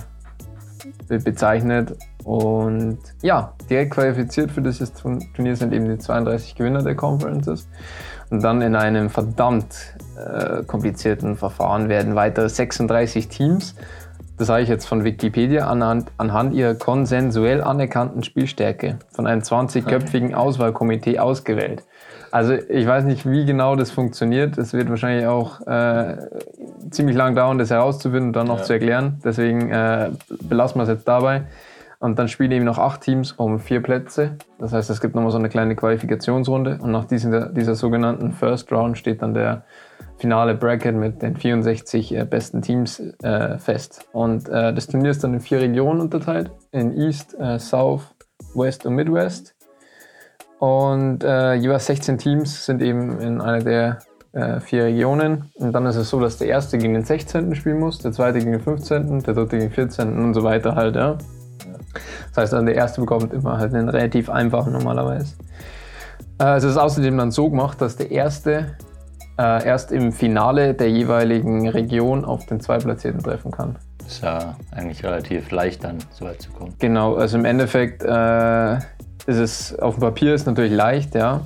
be- 1.07 1.19
bezeichnet. 1.19 1.95
Und 2.25 2.97
ja, 3.21 3.53
direkt 3.69 3.91
qualifiziert 3.91 4.49
für 4.51 4.61
dieses 4.61 4.91
Turn- 4.93 5.23
Turnier 5.35 5.55
sind 5.55 5.71
eben 5.73 5.87
die 5.87 5.99
32 5.99 6.55
Gewinner 6.55 6.81
der 6.81 6.95
Conferences. 6.95 7.67
Und 8.31 8.43
dann 8.43 8.63
in 8.63 8.75
einem 8.75 9.11
verdammt 9.11 9.75
äh, 10.17 10.63
komplizierten 10.63 11.35
Verfahren 11.37 11.87
werden 11.87 12.15
weitere 12.15 12.49
36 12.49 13.27
Teams, 13.27 13.75
das 14.37 14.47
sage 14.47 14.63
ich 14.63 14.69
jetzt 14.69 14.85
von 14.87 15.03
Wikipedia, 15.05 15.67
anhand, 15.67 16.11
anhand 16.17 16.53
ihrer 16.55 16.73
konsensuell 16.73 17.63
anerkannten 17.63 18.23
Spielstärke 18.23 18.97
von 19.13 19.27
einem 19.27 19.41
20-köpfigen 19.41 20.33
Auswahlkomitee 20.33 21.19
ausgewählt. 21.19 21.83
Also 22.31 22.53
ich 22.53 22.85
weiß 22.85 23.05
nicht, 23.05 23.29
wie 23.29 23.45
genau 23.45 23.75
das 23.77 23.91
funktioniert. 23.91 24.57
Es 24.57 24.73
wird 24.73 24.89
wahrscheinlich 24.89 25.27
auch 25.27 25.61
äh, 25.67 26.17
ziemlich 26.89 27.15
lang 27.15 27.35
dauern, 27.35 27.59
das 27.59 27.69
herauszufinden 27.69 28.29
und 28.29 28.33
dann 28.35 28.47
noch 28.47 28.57
Ja. 28.57 28.63
zu 28.63 28.73
erklären. 28.73 29.21
Deswegen 29.23 29.69
äh, 29.69 30.09
belassen 30.41 30.79
wir 30.79 30.83
es 30.83 30.89
jetzt 30.89 31.07
dabei. 31.07 31.43
Und 32.05 32.19
dann 32.19 32.27
spielen 32.27 32.51
eben 32.51 32.65
noch 32.65 32.77
acht 32.77 33.01
Teams 33.01 33.31
um 33.31 33.59
vier 33.59 33.81
Plätze. 33.81 34.37
Das 34.59 34.73
heißt, 34.73 34.91
es 34.91 35.01
gibt 35.01 35.15
nochmal 35.15 35.31
so 35.31 35.39
eine 35.39 35.49
kleine 35.49 35.75
Qualifikationsrunde. 35.75 36.77
Und 36.79 36.91
nach 36.91 37.05
dieser, 37.05 37.49
dieser 37.49 37.73
sogenannten 37.73 38.31
First 38.31 38.71
Round 38.71 38.95
steht 38.95 39.23
dann 39.23 39.33
der 39.33 39.63
finale 40.19 40.53
Bracket 40.53 40.95
mit 40.95 41.23
den 41.23 41.35
64 41.35 42.13
äh, 42.13 42.25
besten 42.25 42.61
Teams 42.61 42.99
äh, 43.23 43.57
fest. 43.57 44.07
Und 44.13 44.47
äh, 44.49 44.71
das 44.71 44.85
Turnier 44.85 45.09
ist 45.09 45.23
dann 45.23 45.33
in 45.33 45.39
vier 45.39 45.59
Regionen 45.59 45.99
unterteilt. 45.99 46.51
In 46.71 46.95
East, 46.95 47.35
äh, 47.39 47.57
South, 47.57 48.13
West 48.53 48.85
und 48.85 48.93
Midwest. 48.93 49.55
Und 50.59 51.23
äh, 51.23 51.55
jeweils 51.55 51.87
16 51.87 52.19
Teams 52.19 52.67
sind 52.67 52.83
eben 52.83 53.19
in 53.19 53.41
einer 53.41 53.63
der 53.63 53.97
äh, 54.33 54.59
vier 54.59 54.83
Regionen. 54.83 55.49
Und 55.55 55.71
dann 55.71 55.87
ist 55.87 55.95
es 55.95 56.11
so, 56.11 56.19
dass 56.19 56.37
der 56.37 56.49
erste 56.49 56.77
gegen 56.77 56.93
den 56.93 57.03
16. 57.03 57.55
spielen 57.55 57.79
muss, 57.79 57.97
der 57.97 58.11
zweite 58.11 58.37
gegen 58.37 58.51
den 58.51 58.61
15., 58.61 59.23
der 59.23 59.33
dritte 59.33 59.57
gegen 59.57 59.69
den 59.69 59.73
14. 59.73 60.23
und 60.23 60.35
so 60.35 60.43
weiter 60.43 60.75
halt, 60.75 60.95
ja. 60.95 61.17
Das 62.29 62.43
heißt, 62.43 62.53
also 62.53 62.65
der 62.65 62.75
erste 62.75 63.01
bekommt 63.01 63.33
immer 63.33 63.57
halt 63.57 63.73
einen 63.73 63.89
relativ 63.89 64.29
einfachen 64.29 64.73
normalerweise. 64.73 65.35
Äh, 66.39 66.55
es 66.57 66.63
ist 66.63 66.77
außerdem 66.77 67.17
dann 67.17 67.31
so 67.31 67.49
gemacht, 67.49 67.81
dass 67.81 67.95
der 67.95 68.11
erste 68.11 68.77
äh, 69.37 69.65
erst 69.65 69.91
im 69.91 70.11
Finale 70.11 70.73
der 70.73 70.89
jeweiligen 70.89 71.67
Region 71.69 72.25
auf 72.25 72.45
den 72.45 72.59
Zweitplatzierten 72.59 73.21
treffen 73.21 73.51
kann. 73.51 73.77
Ist 74.05 74.23
ja 74.23 74.55
eigentlich 74.71 75.03
relativ 75.03 75.51
leicht 75.51 75.83
dann, 75.83 75.97
so 76.11 76.25
weit 76.25 76.41
zu 76.41 76.51
kommen. 76.51 76.73
Genau, 76.79 77.15
also 77.15 77.37
im 77.37 77.45
Endeffekt 77.45 78.03
äh, 78.03 78.75
ist 78.75 79.37
es 79.39 79.79
auf 79.79 79.95
dem 79.95 80.01
Papier 80.01 80.33
ist 80.33 80.45
natürlich 80.45 80.73
leicht, 80.73 81.15
ja. 81.15 81.41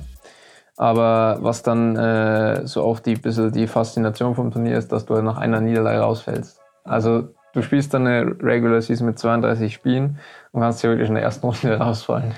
Aber 0.76 1.38
was 1.40 1.62
dann 1.62 1.96
äh, 1.96 2.66
so 2.66 2.82
auch 2.82 3.00
die 3.00 3.14
bisschen 3.14 3.52
die 3.52 3.66
Faszination 3.66 4.34
vom 4.34 4.50
Turnier 4.50 4.78
ist, 4.78 4.92
dass 4.92 5.04
du 5.04 5.14
halt 5.14 5.24
nach 5.24 5.36
einer 5.36 5.60
Niederlage 5.60 6.00
rausfällst. 6.00 6.60
Also 6.84 7.28
du 7.52 7.62
spielst 7.62 7.94
dann 7.94 8.06
eine 8.06 8.36
Regular 8.42 8.80
Season 8.80 9.06
mit 9.06 9.18
32 9.18 9.72
Spielen 9.72 10.18
und 10.52 10.60
kannst 10.60 10.80
theoretisch 10.80 11.08
in 11.08 11.14
der 11.14 11.24
ersten 11.24 11.46
Runde 11.46 11.76
rausfallen. 11.80 12.34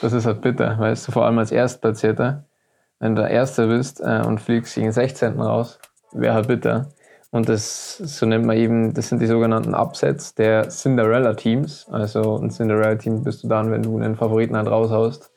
Das 0.00 0.12
ist 0.12 0.26
halt 0.26 0.40
bitter, 0.40 0.78
weißt 0.78 1.08
du, 1.08 1.12
vor 1.12 1.26
allem 1.26 1.38
als 1.38 1.52
Erstplatzierter. 1.52 2.44
Wenn 2.98 3.16
du 3.16 3.22
der 3.22 3.30
Erste 3.30 3.66
bist 3.66 4.00
äh, 4.00 4.22
und 4.24 4.40
fliegst 4.40 4.74
gegen 4.74 4.92
16. 4.92 5.40
raus, 5.40 5.80
wäre 6.12 6.34
halt 6.34 6.48
bitter. 6.48 6.88
Und 7.32 7.48
das, 7.48 7.96
so 7.96 8.26
nennt 8.26 8.44
man 8.44 8.56
eben, 8.58 8.92
das 8.92 9.08
sind 9.08 9.22
die 9.22 9.26
sogenannten 9.26 9.74
Upsets 9.74 10.34
der 10.34 10.68
Cinderella-Teams. 10.68 11.88
Also 11.90 12.36
ein 12.36 12.50
Cinderella-Team 12.50 13.24
bist 13.24 13.42
du 13.42 13.48
dann, 13.48 13.70
wenn 13.70 13.82
du 13.82 13.96
einen 13.96 14.16
Favoriten 14.16 14.54
halt 14.54 14.68
raushaust. 14.68 15.32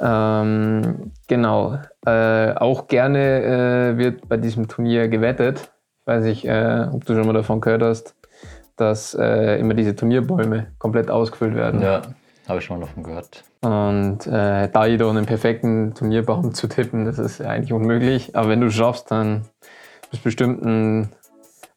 Ähm, 0.00 1.12
genau. 1.28 1.78
Äh, 2.06 2.54
auch 2.54 2.88
gerne 2.88 3.92
äh, 3.92 3.98
wird 3.98 4.28
bei 4.28 4.38
diesem 4.38 4.68
Turnier 4.68 5.08
gewettet. 5.08 5.70
Ich 6.00 6.06
weiß 6.06 6.24
nicht, 6.24 6.46
äh, 6.46 6.88
ob 6.90 7.04
du 7.04 7.14
schon 7.14 7.26
mal 7.26 7.34
davon 7.34 7.60
gehört 7.60 7.82
hast, 7.82 8.16
dass 8.82 9.14
äh, 9.14 9.58
immer 9.58 9.74
diese 9.74 9.94
Turnierbäume 9.94 10.68
komplett 10.78 11.10
ausgefüllt 11.10 11.54
werden. 11.54 11.80
Ja, 11.80 12.02
habe 12.48 12.58
ich 12.58 12.64
schon 12.64 12.78
mal 12.78 12.86
davon 12.86 13.02
gehört. 13.02 13.44
Und 13.62 14.26
äh, 14.26 14.68
da 14.68 14.86
jedoch 14.86 15.10
einen 15.10 15.26
perfekten 15.26 15.94
Turnierbaum 15.94 16.52
zu 16.52 16.66
tippen, 16.66 17.04
das 17.04 17.18
ist 17.18 17.40
eigentlich 17.40 17.72
unmöglich. 17.72 18.34
Aber 18.34 18.48
wenn 18.48 18.60
du 18.60 18.66
es 18.66 18.74
schaffst, 18.74 19.10
dann 19.10 19.42
bist 20.10 20.22
du 20.22 20.24
bestimmt 20.24 20.64
ein 20.64 21.08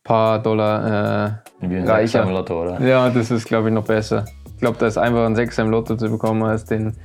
paar 0.04 0.42
Dollar 0.42 1.42
äh, 1.62 1.68
Wie 1.68 1.78
ein 1.78 1.88
reicher. 1.88 2.24
Im 2.24 2.30
Lotto, 2.30 2.62
oder? 2.62 2.82
Ja, 2.82 3.10
das 3.10 3.32
ist, 3.32 3.46
glaube 3.46 3.70
ich, 3.70 3.74
noch 3.74 3.86
besser. 3.86 4.26
Ich 4.48 4.58
glaube, 4.58 4.78
da 4.80 4.88
ist 4.88 4.98
einfach 4.98 5.26
ein 5.26 5.36
Sechser 5.36 5.64
im 5.64 5.70
Lotto 5.70 5.96
zu 5.96 6.10
bekommen, 6.10 6.42
als 6.44 6.66
den 6.66 6.96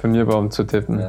Turnierbaum 0.00 0.50
zu 0.50 0.64
tippen. 0.64 1.02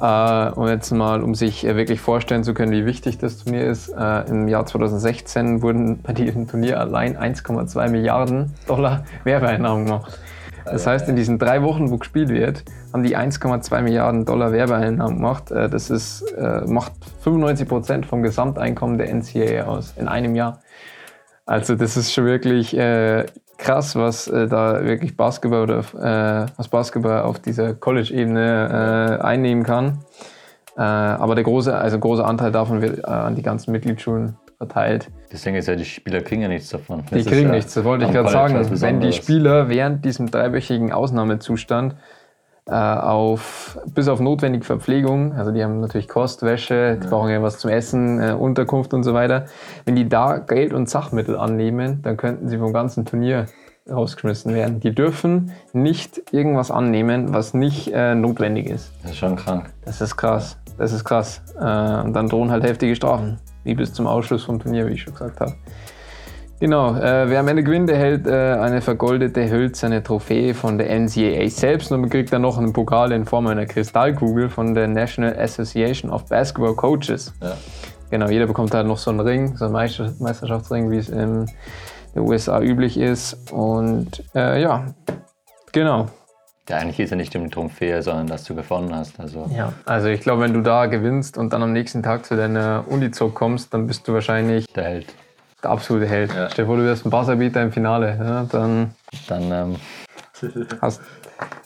Äh, 0.00 0.50
und 0.50 0.68
jetzt 0.68 0.90
mal, 0.90 1.22
um 1.22 1.34
sich 1.34 1.66
äh, 1.66 1.76
wirklich 1.76 2.00
vorstellen 2.00 2.44
zu 2.44 2.54
können, 2.54 2.72
wie 2.72 2.84
wichtig 2.84 3.18
das 3.18 3.38
Turnier 3.38 3.66
ist. 3.66 3.88
Äh, 3.88 4.28
Im 4.28 4.48
Jahr 4.48 4.66
2016 4.66 5.62
wurden 5.62 6.02
bei 6.02 6.12
diesem 6.12 6.46
Turnier 6.46 6.80
allein 6.80 7.16
1,2 7.16 7.88
Milliarden 7.88 8.52
Dollar 8.66 9.04
Werbeeinnahmen 9.24 9.86
gemacht. 9.86 10.18
Das 10.64 10.86
heißt, 10.86 11.08
in 11.08 11.14
diesen 11.14 11.38
drei 11.38 11.62
Wochen, 11.62 11.90
wo 11.90 11.96
gespielt 11.96 12.28
wird, 12.28 12.64
haben 12.92 13.04
die 13.04 13.16
1,2 13.16 13.82
Milliarden 13.82 14.24
Dollar 14.24 14.52
Werbeeinnahmen 14.52 15.16
gemacht. 15.16 15.50
Äh, 15.50 15.68
Das 15.70 15.90
ist, 15.90 16.22
äh, 16.32 16.62
macht 16.66 16.92
95 17.22 17.68
Prozent 17.68 18.06
vom 18.06 18.22
Gesamteinkommen 18.22 18.98
der 18.98 19.08
NCAA 19.14 19.64
aus 19.64 19.94
in 19.96 20.08
einem 20.08 20.34
Jahr. 20.34 20.60
Also 21.46 21.76
das 21.76 21.96
ist 21.96 22.12
schon 22.12 22.24
wirklich 22.24 22.76
äh, 22.76 23.24
krass, 23.58 23.96
was 23.96 24.28
äh, 24.28 24.46
da 24.48 24.84
wirklich 24.84 25.16
Basketball 25.16 25.62
oder 25.62 25.78
äh, 25.78 26.46
was 26.56 26.68
Basketball 26.68 27.22
auf 27.22 27.38
dieser 27.38 27.74
College-Ebene 27.74 29.18
äh, 29.20 29.24
einnehmen 29.24 29.64
kann. 29.64 29.98
Äh, 30.76 30.82
aber 30.82 31.34
der 31.34 31.44
große, 31.44 31.76
also 31.76 31.98
große 31.98 32.24
Anteil 32.24 32.52
davon 32.52 32.82
wird 32.82 32.98
äh, 32.98 33.06
an 33.06 33.34
die 33.34 33.42
ganzen 33.42 33.72
Mitgliedsschulen 33.72 34.36
verteilt. 34.58 35.10
Deswegen 35.32 35.56
ist 35.56 35.68
ja, 35.68 35.76
die 35.76 35.84
Spieler 35.84 36.20
kriegen 36.20 36.42
ja 36.42 36.48
nichts 36.48 36.70
davon. 36.70 37.02
Die 37.06 37.10
Das 37.10 37.20
ist 37.20 37.28
kriegen 37.28 37.48
ja 37.48 37.54
nichts, 37.54 37.74
das 37.74 37.84
wollte 37.84 38.04
ich 38.06 38.12
gerade 38.12 38.28
sagen. 38.28 38.80
Wenn 38.80 39.00
die. 39.00 39.12
Spieler 39.12 39.68
während 39.68 40.04
diesem 40.04 40.30
dreiwöchigen 40.30 40.92
Ausnahmezustand 40.92 41.96
auf, 42.74 43.78
bis 43.94 44.08
auf 44.08 44.18
notwendige 44.18 44.64
Verpflegung, 44.64 45.34
also 45.34 45.52
die 45.52 45.62
haben 45.62 45.80
natürlich 45.80 46.08
Kost, 46.08 46.42
Wäsche, 46.42 46.98
die 47.00 47.06
brauchen 47.06 47.30
ja 47.30 47.40
was 47.40 47.58
zum 47.58 47.70
Essen, 47.70 48.20
äh, 48.20 48.32
Unterkunft 48.32 48.92
und 48.92 49.04
so 49.04 49.14
weiter. 49.14 49.46
Wenn 49.84 49.94
die 49.94 50.08
da 50.08 50.38
Geld 50.38 50.72
und 50.72 50.88
Sachmittel 50.88 51.36
annehmen, 51.36 52.02
dann 52.02 52.16
könnten 52.16 52.48
sie 52.48 52.58
vom 52.58 52.72
ganzen 52.72 53.04
Turnier 53.04 53.46
rausgeschmissen 53.88 54.52
werden. 54.52 54.80
Die 54.80 54.92
dürfen 54.92 55.52
nicht 55.72 56.32
irgendwas 56.32 56.70
annehmen, 56.70 57.32
was 57.32 57.54
nicht 57.54 57.92
äh, 57.92 58.14
notwendig 58.14 58.66
ist. 58.66 58.92
Das 59.02 59.12
ist 59.12 59.18
schon 59.18 59.36
krank. 59.36 59.70
Das 59.84 60.00
ist 60.00 60.16
krass. 60.16 60.58
Das 60.76 60.92
ist 60.92 61.04
krass. 61.04 61.42
Äh, 61.56 62.04
und 62.04 62.14
dann 62.14 62.28
drohen 62.28 62.50
halt 62.50 62.64
heftige 62.64 62.96
Strafen. 62.96 63.38
Wie 63.62 63.74
bis 63.74 63.92
zum 63.92 64.06
Ausschluss 64.06 64.44
vom 64.44 64.58
Turnier, 64.58 64.88
wie 64.88 64.94
ich 64.94 65.02
schon 65.02 65.12
gesagt 65.12 65.40
habe. 65.40 65.54
Genau, 66.58 66.96
äh, 66.96 67.28
wer 67.28 67.40
am 67.40 67.48
Ende 67.48 67.62
gewinnt, 67.62 67.90
erhält 67.90 68.26
äh, 68.26 68.30
eine 68.30 68.80
vergoldete 68.80 69.50
hölzerne 69.50 70.02
Trophäe 70.02 70.54
von 70.54 70.78
der 70.78 70.88
NCAA 70.88 71.50
selbst 71.50 71.92
und 71.92 72.00
man 72.00 72.08
kriegt 72.08 72.32
dann 72.32 72.42
noch 72.42 72.56
einen 72.56 72.72
Pokal 72.72 73.12
in 73.12 73.26
Form 73.26 73.46
einer 73.46 73.66
Kristallkugel 73.66 74.48
von 74.48 74.74
der 74.74 74.88
National 74.88 75.38
Association 75.38 76.10
of 76.10 76.24
Basketball 76.26 76.74
Coaches. 76.74 77.34
Ja. 77.42 77.56
Genau, 78.10 78.28
jeder 78.28 78.46
bekommt 78.46 78.72
halt 78.72 78.86
noch 78.86 78.96
so 78.96 79.10
einen 79.10 79.20
Ring, 79.20 79.56
so 79.56 79.66
einen 79.66 79.72
Meister 79.72 80.14
Meisterschaftsring, 80.18 80.90
wie 80.90 80.96
es 80.96 81.10
in 81.10 81.46
den 82.14 82.22
USA 82.22 82.60
üblich 82.62 82.96
ist. 82.96 83.52
Und 83.52 84.22
äh, 84.34 84.62
ja, 84.62 84.86
genau. 85.72 86.06
Ja, 86.70 86.78
eigentlich 86.78 86.98
es 87.00 87.10
ja 87.10 87.16
nicht 87.16 87.36
um 87.36 87.44
die 87.44 87.50
Trophäe, 87.50 88.02
sondern 88.02 88.28
dass 88.28 88.44
du 88.44 88.54
gewonnen 88.54 88.94
hast. 88.94 89.20
Also 89.20 89.46
Ja, 89.54 89.74
also 89.84 90.08
ich 90.08 90.22
glaube, 90.22 90.42
wenn 90.42 90.54
du 90.54 90.62
da 90.62 90.86
gewinnst 90.86 91.36
und 91.36 91.52
dann 91.52 91.62
am 91.62 91.72
nächsten 91.72 92.02
Tag 92.02 92.24
zu 92.24 92.34
deiner 92.34 92.84
Unizog 92.88 93.34
kommst, 93.34 93.74
dann 93.74 93.86
bist 93.86 94.08
du 94.08 94.14
wahrscheinlich 94.14 94.66
der 94.68 94.84
Held. 94.84 95.14
Der 95.62 95.70
absolute 95.70 96.06
Held. 96.06 96.34
Ja. 96.34 96.48
Stell 96.50 96.64
dir 96.64 96.68
vor, 96.68 96.76
du 96.76 96.84
wirst 96.84 97.06
ein 97.06 97.10
Passerbieter 97.10 97.62
im 97.62 97.72
Finale. 97.72 98.16
Ja, 98.18 98.44
dann 98.44 98.94
Dann 99.28 99.52
ähm, 99.52 99.76
hast 100.80 101.00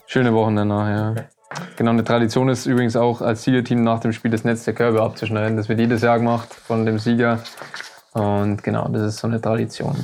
schöne 0.06 0.32
Wochen 0.34 0.56
danach. 0.56 0.88
Ja. 0.88 1.14
Genau, 1.76 1.90
eine 1.90 2.04
Tradition 2.04 2.48
ist 2.48 2.66
übrigens 2.66 2.94
auch 2.96 3.20
als 3.20 3.42
Siegerteam 3.42 3.82
nach 3.82 4.00
dem 4.00 4.12
Spiel 4.12 4.30
das 4.30 4.44
Netz 4.44 4.64
der 4.64 4.74
Körbe 4.74 5.02
abzuschneiden. 5.02 5.56
Das 5.56 5.68
wird 5.68 5.80
jedes 5.80 6.02
Jahr 6.02 6.18
gemacht 6.18 6.54
von 6.54 6.86
dem 6.86 6.98
Sieger. 6.98 7.40
Und 8.12 8.62
genau, 8.62 8.88
das 8.88 9.02
ist 9.02 9.16
so 9.18 9.26
eine 9.26 9.40
Tradition. 9.40 9.96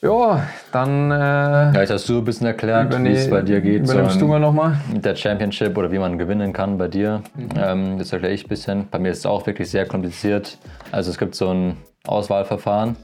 Ja, 0.00 0.46
dann 0.70 1.10
äh, 1.10 1.14
ja, 1.14 1.80
jetzt 1.80 1.90
hast 1.90 2.08
du 2.08 2.18
ein 2.18 2.24
bisschen 2.24 2.46
erklärt, 2.46 2.96
wie 3.02 3.08
es 3.08 3.28
bei 3.28 3.42
dir 3.42 3.60
geht. 3.60 3.82
Übernimmst 3.82 4.14
so 4.14 4.20
du 4.20 4.26
mal 4.28 4.38
nochmal? 4.38 4.76
mit 4.92 5.04
der 5.04 5.16
Championship 5.16 5.76
oder 5.76 5.90
wie 5.90 5.98
man 5.98 6.18
gewinnen 6.18 6.52
kann 6.52 6.78
bei 6.78 6.86
dir. 6.86 7.22
Mhm. 7.34 7.48
Ähm, 7.56 7.98
das 7.98 8.12
erkläre 8.12 8.32
ich 8.32 8.44
ein 8.44 8.48
bisschen. 8.48 8.88
Bei 8.90 9.00
mir 9.00 9.10
ist 9.10 9.18
es 9.18 9.26
auch 9.26 9.44
wirklich 9.46 9.68
sehr 9.70 9.86
kompliziert. 9.86 10.58
Also 10.92 11.10
es 11.10 11.18
gibt 11.18 11.34
so 11.34 11.48
ein 11.50 11.76
Auswahlverfahren, 12.06 12.96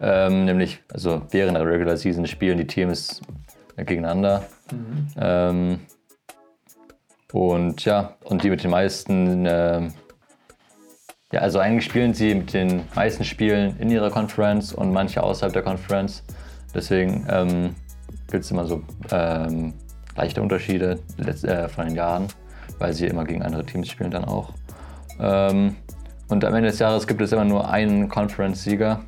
ähm, 0.00 0.44
nämlich 0.44 0.80
also 0.92 1.22
während 1.30 1.56
der 1.56 1.66
Regular 1.66 1.96
Season 1.96 2.26
spielen 2.26 2.58
die 2.58 2.66
Teams 2.66 3.20
gegeneinander. 3.76 4.44
Mhm. 4.70 5.08
Ähm, 5.16 5.80
und 7.32 7.84
ja, 7.84 8.16
und 8.24 8.44
die 8.44 8.50
mit 8.50 8.62
den 8.62 8.70
meisten, 8.70 9.46
ähm, 9.46 9.92
ja, 11.32 11.40
also 11.40 11.58
eigentlich 11.58 11.86
spielen 11.86 12.12
sie 12.12 12.34
mit 12.34 12.52
den 12.52 12.82
meisten 12.94 13.24
Spielen 13.24 13.78
in 13.78 13.90
ihrer 13.90 14.10
Conference 14.10 14.72
und 14.74 14.92
manche 14.92 15.22
außerhalb 15.22 15.52
der 15.52 15.62
Conference. 15.62 16.22
Deswegen 16.74 17.26
ähm, 17.30 17.74
gibt 18.30 18.44
es 18.44 18.50
immer 18.50 18.66
so 18.66 18.82
ähm, 19.10 19.72
leichte 20.14 20.42
Unterschiede 20.42 20.98
äh, 21.18 21.68
von 21.68 21.86
den 21.86 21.96
Jahren, 21.96 22.28
weil 22.78 22.92
sie 22.92 23.06
immer 23.06 23.24
gegen 23.24 23.42
andere 23.42 23.64
Teams 23.64 23.88
spielen 23.88 24.10
dann 24.10 24.26
auch. 24.26 24.52
Ähm, 25.18 25.76
und 26.28 26.44
am 26.44 26.54
Ende 26.54 26.70
des 26.70 26.78
Jahres 26.78 27.06
gibt 27.06 27.20
es 27.20 27.32
immer 27.32 27.44
nur 27.44 27.70
einen 27.70 28.08
Conference-Sieger. 28.08 29.00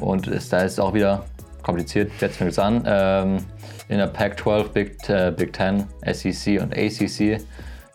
Und 0.00 0.26
ist, 0.26 0.52
da 0.52 0.60
ist 0.60 0.72
es 0.72 0.78
auch 0.78 0.94
wieder 0.94 1.24
kompliziert. 1.62 2.10
Jetzt 2.20 2.36
fängt 2.36 2.50
es 2.52 2.58
an. 2.58 2.82
Ähm, 2.86 3.38
in 3.88 3.98
der 3.98 4.06
Pac-12, 4.06 4.68
Big, 4.68 5.08
äh, 5.08 5.32
Big 5.36 5.52
Ten, 5.52 5.84
SEC 6.04 6.60
und 6.60 6.76
ACC 6.76 7.40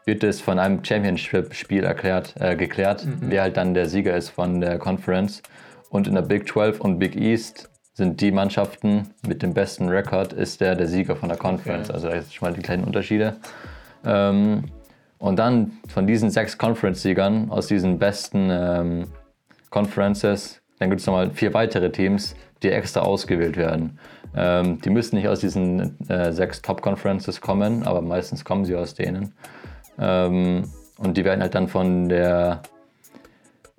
wird 0.06 0.24
es 0.24 0.40
von 0.40 0.58
einem 0.58 0.84
Championship-Spiel 0.84 1.84
erklärt, 1.84 2.34
äh, 2.40 2.56
geklärt, 2.56 3.06
wer 3.20 3.42
halt 3.42 3.58
dann 3.58 3.74
der 3.74 3.88
Sieger 3.88 4.16
ist 4.16 4.30
von 4.30 4.62
der 4.62 4.80
Conference. 4.80 5.42
Und 5.90 6.08
in 6.08 6.16
der 6.16 6.22
Big 6.22 6.48
12 6.48 6.80
und 6.80 7.00
Big 7.00 7.16
East 7.16 7.70
sind 7.94 8.22
die 8.22 8.32
Mannschaften 8.32 9.10
mit 9.28 9.42
dem 9.42 9.54
besten 9.54 9.90
Rekord 9.90 10.32
ist 10.32 10.62
der 10.62 10.76
der 10.76 10.88
Sieger 10.88 11.16
von 11.16 11.30
der 11.30 11.38
Conference. 11.38 11.90
Also 11.90 12.08
da 12.08 12.14
ist 12.14 12.34
schon 12.34 12.48
mal 12.48 12.56
die 12.56 12.62
kleinen 12.62 12.84
Unterschiede. 12.84 13.38
Ähm, 14.06 14.66
und 15.20 15.40
dann 15.40 15.74
von 15.88 16.08
diesen 16.08 16.30
sechs 16.30 16.58
Conference-Siegern 16.58 17.50
aus 17.50 17.68
diesen 17.68 17.98
besten 17.98 18.50
ähm, 18.52 19.08
Conferences, 19.70 20.62
dann 20.80 20.90
gibt 20.90 21.02
es 21.02 21.08
nochmal 21.08 21.32
vier 21.32 21.54
weitere 21.54 21.92
Teams, 21.92 22.36
die 22.64 22.70
extra 22.70 23.02
ausgewählt 23.02 23.58
werden. 23.58 24.00
Ähm, 24.36 24.80
die 24.82 24.90
müssen 24.90 25.16
nicht 25.16 25.28
aus 25.28 25.40
diesen 25.40 25.98
äh, 26.10 26.32
sechs 26.32 26.62
Top-Conferences 26.62 27.42
kommen, 27.42 27.84
aber 27.84 28.02
meistens 28.02 28.46
kommen 28.46 28.66
sie 28.66 28.76
aus 28.76 28.94
denen. 28.94 29.34
Ähm, 30.00 30.64
und 30.98 31.18
die 31.18 31.26
werden 31.26 31.42
halt 31.42 31.56
dann 31.56 31.68
von 31.68 32.10
der 32.10 32.62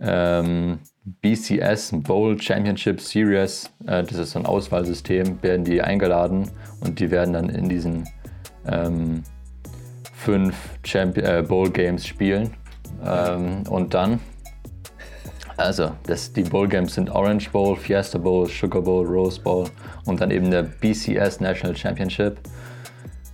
ähm, 0.00 0.78
BCS 1.22 1.92
Bowl 2.02 2.40
Championship 2.40 3.00
Series, 3.00 3.70
äh, 3.86 4.02
das 4.02 4.18
ist 4.18 4.32
so 4.32 4.38
ein 4.38 4.46
Auswahlsystem, 4.46 5.42
werden 5.42 5.64
die 5.64 5.82
eingeladen 5.82 6.50
und 6.80 7.00
die 7.00 7.10
werden 7.10 7.34
dann 7.34 7.48
in 7.48 7.68
diesen 7.68 8.08
ähm, 8.66 9.22
fünf 10.18 10.56
Champion 10.84 11.26
äh, 11.26 11.42
Bowl 11.42 11.70
Games 11.70 12.06
spielen. 12.06 12.50
Ähm, 13.06 13.62
und 13.68 13.94
dann, 13.94 14.18
also 15.56 15.92
das, 16.06 16.32
die 16.32 16.42
Bowl 16.42 16.68
Games 16.68 16.94
sind 16.94 17.10
Orange 17.10 17.50
Bowl, 17.50 17.76
Fiesta 17.76 18.18
Bowl, 18.18 18.46
Sugar 18.48 18.82
Bowl, 18.82 19.06
Rose 19.06 19.40
Bowl 19.40 19.66
und 20.06 20.20
dann 20.20 20.30
eben 20.30 20.50
der 20.50 20.62
BCS 20.64 21.40
National 21.40 21.76
Championship. 21.76 22.38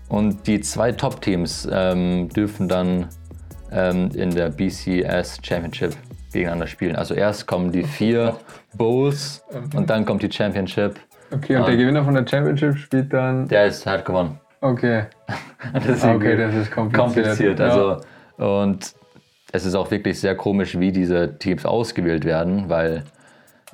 Und 0.09 0.47
die 0.47 0.61
zwei 0.61 0.93
Top-Teams 0.93 1.67
ähm, 1.73 2.29
dürfen 2.29 2.69
dann 2.69 3.09
ähm, 3.73 4.11
in 4.14 4.31
der 4.31 4.50
BCS 4.50 5.38
Championship 5.43 5.97
gegeneinander 6.33 6.67
spielen. 6.67 6.97
Also 6.97 7.14
erst 7.14 7.47
kommen 7.47 7.73
die 7.73 7.85
vier 7.85 8.37
Bowls 8.76 9.43
und 9.75 9.88
dann 9.88 10.05
kommt 10.05 10.23
die 10.23 10.31
Championship. 10.31 11.00
Okay, 11.33 11.57
und 11.57 11.67
der 11.67 11.76
Gewinner 11.76 12.05
von 12.05 12.14
der 12.14 12.26
Championship 12.26 12.76
spielt 12.76 13.12
dann. 13.12 13.49
Der 13.49 13.67
ist 13.67 13.87
halt 13.87 14.05
gewonnen. 14.05 14.38
Okay. 14.64 15.04
Das 15.73 16.04
Ah, 16.04 16.14
okay, 16.14 16.37
das 16.37 16.54
ist 16.54 16.71
kompliziert. 16.71 17.25
kompliziert. 17.25 17.59
Ja. 17.59 17.64
Also, 17.66 18.00
und 18.37 18.94
es 19.50 19.64
ist 19.64 19.75
auch 19.75 19.90
wirklich 19.90 20.21
sehr 20.21 20.37
komisch, 20.37 20.78
wie 20.78 20.92
diese 20.92 21.38
Teams 21.38 21.64
ausgewählt 21.64 22.26
werden, 22.26 22.68
weil 22.68 23.04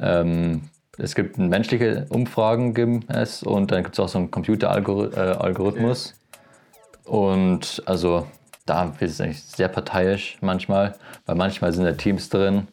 ähm, 0.00 0.62
es 0.98 1.16
gibt 1.16 1.36
menschliche 1.36 2.06
Umfragen 2.10 2.74
gibt 2.74 3.10
es 3.10 3.42
und 3.42 3.72
dann 3.72 3.82
gibt 3.82 3.96
es 3.96 4.00
auch 4.00 4.08
so 4.08 4.18
einen 4.18 4.30
Computeralgorithmus. 4.30 6.14
Und 7.04 7.82
also 7.86 8.26
da 8.66 8.92
ist 9.00 9.12
es 9.12 9.20
eigentlich 9.20 9.42
sehr 9.42 9.68
parteiisch 9.68 10.38
manchmal, 10.40 10.94
weil 11.26 11.34
manchmal 11.34 11.72
sind 11.72 11.84
da 11.86 11.92
Teams 11.92 12.28
drin, 12.28 12.68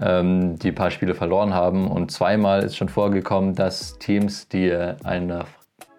ähm, 0.00 0.58
die 0.58 0.68
ein 0.68 0.74
paar 0.74 0.90
Spiele 0.90 1.14
verloren 1.14 1.54
haben. 1.54 1.86
Und 1.88 2.10
zweimal 2.10 2.64
ist 2.64 2.76
schon 2.76 2.88
vorgekommen, 2.88 3.54
dass 3.54 3.98
Teams, 3.98 4.48
die 4.48 4.68
äh, 4.68 4.96
eine, 5.04 5.44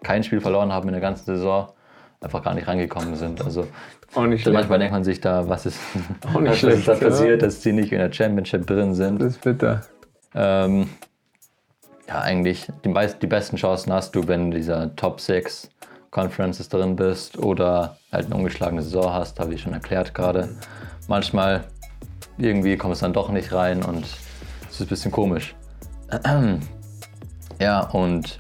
kein 0.03 0.23
Spiel 0.23 0.41
verloren 0.41 0.71
haben 0.71 0.87
in 0.87 0.93
der 0.93 1.01
ganzen 1.01 1.25
Saison, 1.25 1.69
einfach 2.21 2.43
gar 2.43 2.53
nicht 2.53 2.67
reingekommen 2.67 3.15
sind. 3.15 3.43
Also 3.43 3.67
Auch 4.15 4.25
nicht 4.25 4.41
schlecht. 4.41 4.53
manchmal 4.53 4.79
denkt 4.79 4.93
man 4.93 5.03
sich 5.03 5.21
da, 5.21 5.47
was 5.47 5.65
ist, 5.65 5.79
was 6.33 6.57
schlecht, 6.57 6.79
ist 6.79 6.87
da 6.87 6.93
ja. 6.93 6.99
passiert, 6.99 7.41
dass 7.41 7.61
die 7.61 7.71
nicht 7.73 7.91
in 7.91 7.99
der 7.99 8.11
Championship 8.11 8.67
drin 8.67 8.93
sind. 8.93 9.21
Das 9.21 9.33
ist 9.33 9.41
bitter. 9.41 9.81
Ähm, 10.35 10.89
ja, 12.07 12.21
eigentlich 12.21 12.67
die, 12.83 12.89
meist, 12.89 13.21
die 13.21 13.27
besten 13.27 13.55
Chancen 13.55 13.93
hast 13.93 14.15
du, 14.15 14.27
wenn 14.27 14.51
dieser 14.51 14.95
Top 14.95 15.21
6 15.21 15.69
Conferences 16.11 16.69
drin 16.69 16.95
bist 16.95 17.37
oder 17.37 17.97
halt 18.11 18.25
eine 18.25 18.35
ungeschlagene 18.35 18.81
Saison 18.81 19.13
hast, 19.13 19.39
habe 19.39 19.53
ich 19.53 19.61
schon 19.61 19.73
erklärt 19.73 20.13
gerade. 20.13 20.49
Manchmal 21.07 21.65
irgendwie 22.37 22.77
kommst 22.77 23.01
du 23.01 23.05
dann 23.05 23.13
doch 23.13 23.29
nicht 23.29 23.53
rein 23.53 23.83
und 23.83 24.05
es 24.69 24.75
ist 24.75 24.81
ein 24.81 24.87
bisschen 24.87 25.11
komisch. 25.11 25.55
Ja, 27.61 27.81
und 27.81 28.39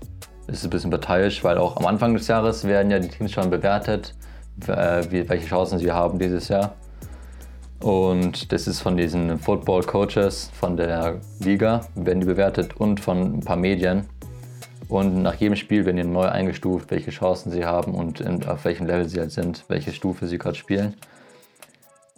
ist 0.51 0.63
ein 0.63 0.69
bisschen 0.69 0.91
parteiisch, 0.91 1.43
weil 1.43 1.57
auch 1.57 1.77
am 1.77 1.85
Anfang 1.85 2.13
des 2.13 2.27
Jahres 2.27 2.65
werden 2.65 2.91
ja 2.91 2.99
die 2.99 3.07
Teams 3.07 3.31
schon 3.31 3.49
bewertet, 3.49 4.15
äh, 4.67 5.03
welche 5.09 5.47
Chancen 5.47 5.79
sie 5.79 5.91
haben 5.91 6.19
dieses 6.19 6.47
Jahr. 6.47 6.75
Und 7.81 8.51
das 8.51 8.67
ist 8.67 8.81
von 8.81 8.97
diesen 8.97 9.39
Football 9.39 9.83
Coaches 9.83 10.51
von 10.53 10.75
der 10.75 11.21
Liga, 11.39 11.81
werden 11.95 12.19
die 12.19 12.25
bewertet 12.25 12.75
und 12.75 12.99
von 12.99 13.37
ein 13.37 13.39
paar 13.39 13.55
Medien. 13.55 14.05
Und 14.89 15.21
nach 15.21 15.35
jedem 15.35 15.55
Spiel 15.55 15.85
werden 15.85 15.97
die 15.97 16.03
neu 16.03 16.27
eingestuft, 16.27 16.91
welche 16.91 17.11
Chancen 17.11 17.51
sie 17.51 17.63
haben 17.63 17.93
und 17.93 18.19
in, 18.19 18.45
auf 18.45 18.65
welchem 18.65 18.87
Level 18.87 19.07
sie 19.07 19.19
halt 19.19 19.31
sind, 19.31 19.63
welche 19.67 19.93
Stufe 19.93 20.27
sie 20.27 20.37
gerade 20.37 20.55
spielen. 20.55 20.95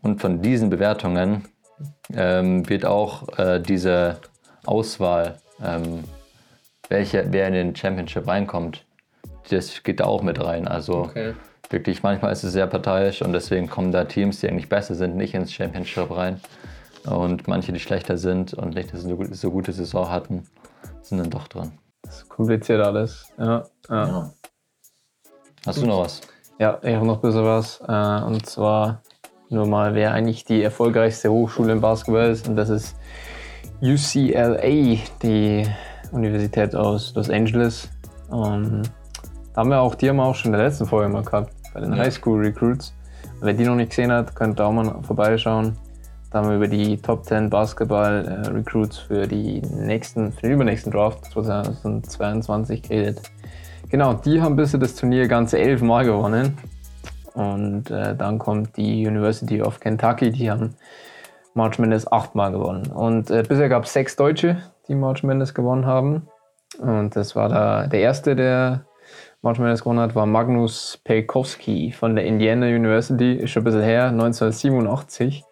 Und 0.02 0.22
von 0.22 0.42
diesen 0.42 0.70
Bewertungen 0.70 1.44
ähm, 2.14 2.68
wird 2.68 2.86
auch 2.86 3.38
äh, 3.38 3.60
diese 3.60 4.18
Auswahl, 4.66 5.38
ähm, 5.64 6.06
welche, 6.92 7.26
wer 7.32 7.48
in 7.48 7.54
den 7.54 7.76
Championship 7.76 8.28
reinkommt, 8.28 8.86
das 9.50 9.82
geht 9.84 10.00
da 10.00 10.06
auch 10.06 10.22
mit 10.22 10.44
rein. 10.44 10.68
Also 10.68 11.00
okay. 11.00 11.34
wirklich, 11.70 12.04
manchmal 12.04 12.32
ist 12.32 12.44
es 12.44 12.54
sehr 12.54 12.68
parteiisch 12.68 13.22
und 13.22 13.34
deswegen 13.34 13.70
kommen 13.70 13.92
da 13.92 14.04
Teams, 14.04 14.42
die 14.42 14.50
eigentlich 14.50 14.70
besser 14.70 14.94
sind, 14.94 15.16
nicht 15.16 15.34
ins 15.34 15.52
Championship 15.52 16.12
rein. 16.12 16.40
Und 17.06 17.48
manche, 17.48 17.74
die 17.74 17.80
schlechter 17.80 18.18
sind 18.18 18.54
und 18.54 18.76
nicht 18.76 18.94
eine 18.94 19.34
so 19.34 19.52
gute 19.52 19.72
Saison 19.72 20.10
hatten, 20.10 20.44
sind 21.02 21.18
dann 21.18 21.32
doch 21.32 21.48
dran. 21.48 21.72
Das 22.04 22.18
ist 22.18 22.30
kompliziert 22.30 22.82
alles. 22.82 23.26
Ja, 23.40 23.64
ja. 23.90 24.08
ja. 24.08 24.34
Hast 25.66 25.82
du 25.82 25.86
noch 25.88 26.04
was? 26.04 26.22
Ja, 26.60 26.78
ich 26.84 26.94
habe 26.94 27.08
noch 27.08 27.16
ein 27.16 27.22
bisschen 27.22 27.46
was. 27.46 27.82
Äh, 27.88 28.26
und 28.26 28.46
zwar 28.46 29.02
nur 29.50 29.66
mal, 29.66 29.96
wer 29.96 30.14
eigentlich 30.14 30.46
die 30.46 30.62
erfolgreichste 30.62 31.32
Hochschule 31.32 31.72
im 31.72 31.82
Basketball 31.82 32.30
ist. 32.30 32.48
Und 32.48 32.56
das 32.56 32.70
ist 32.70 32.96
UCLA, 33.82 35.00
die 35.24 35.66
Universität 36.12 36.76
aus 36.76 37.14
Los 37.16 37.30
Angeles. 37.30 37.90
Da 38.30 38.38
haben 39.56 39.70
wir 39.70 39.80
auch, 39.80 39.96
die 39.96 40.10
haben 40.10 40.18
wir 40.18 40.24
auch 40.24 40.36
schon 40.36 40.54
in 40.54 40.58
der 40.58 40.68
letzten 40.68 40.86
Folge 40.86 41.12
mal 41.12 41.24
gehabt, 41.24 41.54
bei 41.74 41.82
den 41.82 41.94
ja. 41.94 42.04
Highschool 42.04 42.40
Recruits. 42.40 42.94
Wer 43.42 43.54
die 43.54 43.66
noch 43.66 43.76
nicht 43.76 43.90
gesehen 43.90 44.12
hat, 44.12 44.36
könnt 44.36 44.60
da 44.60 44.68
auch 44.68 44.72
mal 44.72 45.02
vorbeischauen. 45.04 45.78
Da 46.32 46.40
haben 46.40 46.50
wir 46.50 46.56
über 46.56 46.68
die 46.68 46.96
Top 46.98 47.26
10 47.26 47.50
Basketball 47.50 48.26
äh, 48.26 48.48
Recruits 48.50 49.00
für, 49.00 49.28
die 49.28 49.62
nächsten, 49.62 50.32
für 50.32 50.44
den 50.44 50.52
übernächsten 50.54 50.92
Draft 50.92 51.26
2022 51.26 52.84
geredet. 52.84 53.22
Genau, 53.90 54.14
die 54.14 54.42
haben 54.42 54.56
bisher 54.56 54.80
das 54.80 54.96
Turnier 54.96 55.28
ganze 55.28 55.60
elf 55.60 55.82
Mal 55.82 56.06
gewonnen. 56.06 56.58
Und 57.34 57.92
äh, 57.92 58.16
dann 58.16 58.40
kommt 58.40 58.78
die 58.78 59.06
University 59.06 59.62
of 59.62 59.80
Kentucky, 59.82 60.32
die 60.32 60.50
haben 60.50 60.76
March 61.54 61.80
Madness 61.80 62.10
achtmal 62.10 62.52
gewonnen. 62.52 62.88
Und 62.88 63.30
äh, 63.30 63.44
bisher 63.48 63.68
gab 63.68 63.84
es 63.84 63.94
sechs 63.94 64.16
Deutsche, 64.16 64.62
die 64.92 64.96
March 64.96 65.24
Madness 65.24 65.54
gewonnen 65.54 65.86
haben. 65.86 66.28
Und 66.78 67.16
das 67.16 67.36
war 67.36 67.50
der, 67.50 67.88
der 67.88 68.02
erste, 68.02 68.36
der 68.36 68.86
March 69.42 69.58
Madness 69.58 69.82
gewonnen 69.82 70.00
hat, 70.00 70.16
war 70.16 70.26
Magnus 70.26 71.00
Pelkowski 71.04 71.92
von 71.92 72.16
der 72.16 72.26
Indiana 72.26 72.68
University, 72.68 73.34
ist 73.34 73.52
schon 73.52 73.62
ein 73.62 73.66
bisschen 73.66 73.82
her, 73.82 74.08
1987. 74.08 75.44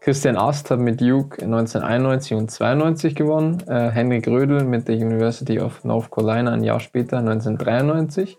Christian 0.00 0.36
Ast 0.36 0.70
hat 0.70 0.80
mit 0.80 1.00
Duke 1.00 1.42
1991 1.42 2.34
und 2.34 2.50
92 2.50 3.14
gewonnen. 3.14 3.62
Äh, 3.68 3.90
Henrik 3.90 4.26
Rödel 4.26 4.64
mit 4.64 4.88
der 4.88 4.96
University 4.96 5.60
of 5.60 5.84
North 5.84 6.10
Carolina 6.10 6.52
ein 6.52 6.64
Jahr 6.64 6.80
später, 6.80 7.18
1993. 7.18 8.38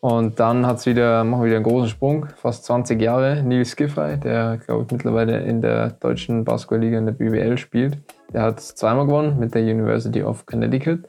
Und 0.00 0.40
dann 0.40 0.66
hat 0.66 0.78
es 0.78 0.86
wieder, 0.86 1.24
machen 1.24 1.42
wir 1.42 1.46
wieder 1.46 1.56
einen 1.56 1.64
großen 1.64 1.88
Sprung, 1.88 2.26
fast 2.36 2.64
20 2.64 3.02
Jahre. 3.02 3.42
Nils 3.42 3.76
Giffey, 3.76 4.16
der, 4.16 4.58
glaube 4.64 4.84
ich, 4.84 4.92
mittlerweile 4.92 5.40
in 5.40 5.60
der 5.60 5.90
deutschen 5.90 6.44
Basketballliga 6.44 6.98
in 6.98 7.06
der 7.06 7.12
BWL 7.12 7.58
spielt. 7.58 7.98
Der 8.32 8.42
hat 8.42 8.60
zweimal 8.60 9.06
gewonnen 9.06 9.38
mit 9.38 9.54
der 9.54 9.62
University 9.62 10.22
of 10.22 10.46
Connecticut 10.46 11.00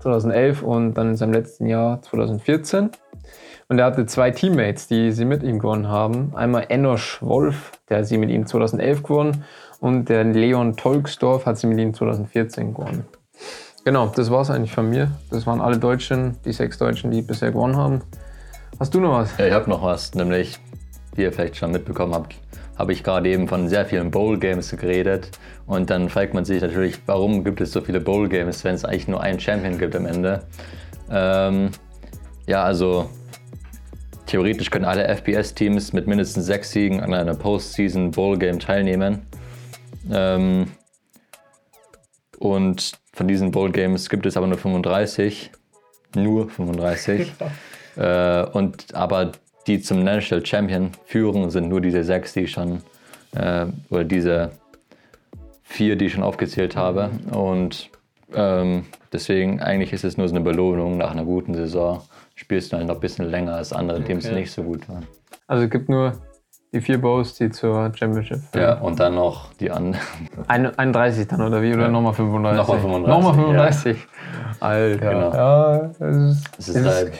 2011 0.00 0.62
und 0.62 0.94
dann 0.94 1.10
in 1.10 1.16
seinem 1.16 1.32
letzten 1.32 1.66
Jahr 1.66 2.02
2014. 2.02 2.90
Und 3.68 3.78
er 3.78 3.86
hatte 3.86 4.06
zwei 4.06 4.30
Teammates, 4.30 4.88
die 4.88 5.12
sie 5.12 5.24
mit 5.24 5.42
ihm 5.42 5.58
gewonnen 5.58 5.88
haben. 5.88 6.32
Einmal 6.34 6.66
Enosch 6.68 7.22
Wolf, 7.22 7.72
der 7.88 8.04
sie 8.04 8.18
mit 8.18 8.30
ihm 8.30 8.46
2011 8.46 9.02
gewonnen. 9.02 9.44
Und 9.80 10.08
der 10.08 10.24
Leon 10.24 10.76
Tolksdorf 10.76 11.46
hat 11.46 11.58
sie 11.58 11.66
mit 11.66 11.78
ihm 11.78 11.94
2014 11.94 12.74
gewonnen. 12.74 13.04
Genau, 13.84 14.06
das 14.14 14.30
war 14.30 14.42
es 14.42 14.50
eigentlich 14.50 14.72
von 14.72 14.88
mir. 14.88 15.12
Das 15.30 15.46
waren 15.46 15.60
alle 15.60 15.78
Deutschen, 15.78 16.36
die 16.44 16.52
sechs 16.52 16.78
Deutschen, 16.78 17.10
die 17.10 17.22
bisher 17.22 17.52
gewonnen 17.52 17.76
haben. 17.76 18.02
Hast 18.80 18.94
du 18.94 19.00
noch 19.00 19.12
was? 19.12 19.36
Ja, 19.38 19.46
ich 19.46 19.52
habe 19.52 19.68
noch 19.68 19.82
was, 19.82 20.14
nämlich, 20.14 20.58
wie 21.14 21.22
ihr 21.22 21.32
vielleicht 21.32 21.56
schon 21.56 21.70
mitbekommen 21.70 22.14
habt, 22.14 22.34
habe 22.76 22.92
ich 22.92 23.02
gerade 23.02 23.28
eben 23.28 23.48
von 23.48 23.68
sehr 23.68 23.86
vielen 23.86 24.10
Bowl 24.10 24.38
Games 24.38 24.70
geredet. 24.70 25.30
Und 25.66 25.90
dann 25.90 26.08
fragt 26.08 26.34
man 26.34 26.44
sich 26.44 26.60
natürlich, 26.60 26.98
warum 27.06 27.44
gibt 27.44 27.60
es 27.60 27.72
so 27.72 27.80
viele 27.80 28.00
Bowl 28.00 28.28
Games, 28.28 28.64
wenn 28.64 28.74
es 28.74 28.84
eigentlich 28.84 29.08
nur 29.08 29.20
einen 29.20 29.40
Champion 29.40 29.78
gibt 29.78 29.94
am 29.96 30.06
Ende. 30.06 30.42
Ähm, 31.10 31.70
ja, 32.46 32.62
also 32.64 33.08
Theoretisch 34.26 34.70
können 34.70 34.86
alle 34.86 35.06
FBS-Teams 35.06 35.92
mit 35.92 36.06
mindestens 36.06 36.46
sechs 36.46 36.72
Siegen 36.72 37.00
an 37.00 37.12
einer 37.12 37.34
Postseason 37.34 38.10
Bowl 38.10 38.38
Game 38.38 38.58
teilnehmen. 38.58 39.26
Ähm, 40.10 40.72
und 42.38 42.92
von 43.12 43.28
diesen 43.28 43.50
Bowl 43.50 43.70
Games 43.70 44.08
gibt 44.08 44.24
es 44.26 44.36
aber 44.36 44.46
nur 44.46 44.58
35. 44.58 45.52
Nur 46.16 46.48
35. 46.48 47.32
äh, 47.96 48.44
und 48.46 48.94
aber 48.94 49.32
die 49.66 49.80
zum 49.80 50.04
National 50.04 50.44
Champion 50.44 50.90
führen, 51.06 51.50
sind 51.50 51.68
nur 51.68 51.80
diese 51.80 52.04
sechs, 52.04 52.32
die 52.32 52.46
schon, 52.46 52.82
äh, 53.34 53.66
oder 53.90 54.04
diese 54.04 54.50
vier, 55.62 55.96
die 55.96 56.06
ich 56.06 56.12
schon 56.12 56.22
aufgezählt 56.22 56.76
habe. 56.76 57.10
Und 57.32 57.90
ähm, 58.34 58.84
deswegen 59.12 59.60
eigentlich 59.60 59.92
ist 59.92 60.04
es 60.04 60.16
nur 60.16 60.28
so 60.28 60.34
eine 60.34 60.44
Belohnung 60.44 60.98
nach 60.98 61.12
einer 61.12 61.24
guten 61.24 61.54
Saison 61.54 62.02
spielst 62.34 62.72
du 62.72 62.76
halt 62.76 62.86
noch 62.86 62.96
ein 62.96 63.00
bisschen 63.00 63.26
länger 63.26 63.54
als 63.54 63.72
andere 63.72 63.98
okay. 63.98 64.08
Teams, 64.08 64.24
die 64.24 64.34
nicht 64.34 64.52
so 64.52 64.62
gut 64.62 64.88
waren. 64.88 65.06
Also 65.46 65.64
es 65.64 65.70
gibt 65.70 65.88
nur 65.88 66.14
die 66.72 66.80
vier 66.80 67.00
Bows, 67.00 67.34
die 67.34 67.50
zur 67.50 67.92
Championship. 67.94 68.40
Ja, 68.54 68.80
und 68.80 68.98
dann 68.98 69.14
noch 69.14 69.52
die 69.54 69.70
anderen. 69.70 70.02
31 70.48 71.28
dann 71.28 71.42
oder 71.42 71.62
wie? 71.62 71.72
Oder 71.72 71.82
ja. 71.82 71.88
nochmal 71.88 72.14
35? 72.14 72.58
Nochmal 72.58 72.80
35. 72.80 73.08
Nochmal 73.08 73.34
35. 73.34 73.96
Ja. 73.96 74.66
Alter. 74.66 75.10
Genau. 75.10 75.32
Ja, 75.32 75.76
es 76.00 76.16
ist, 76.16 76.58
es 76.58 76.68
ist 76.68 76.86
halt 76.86 77.12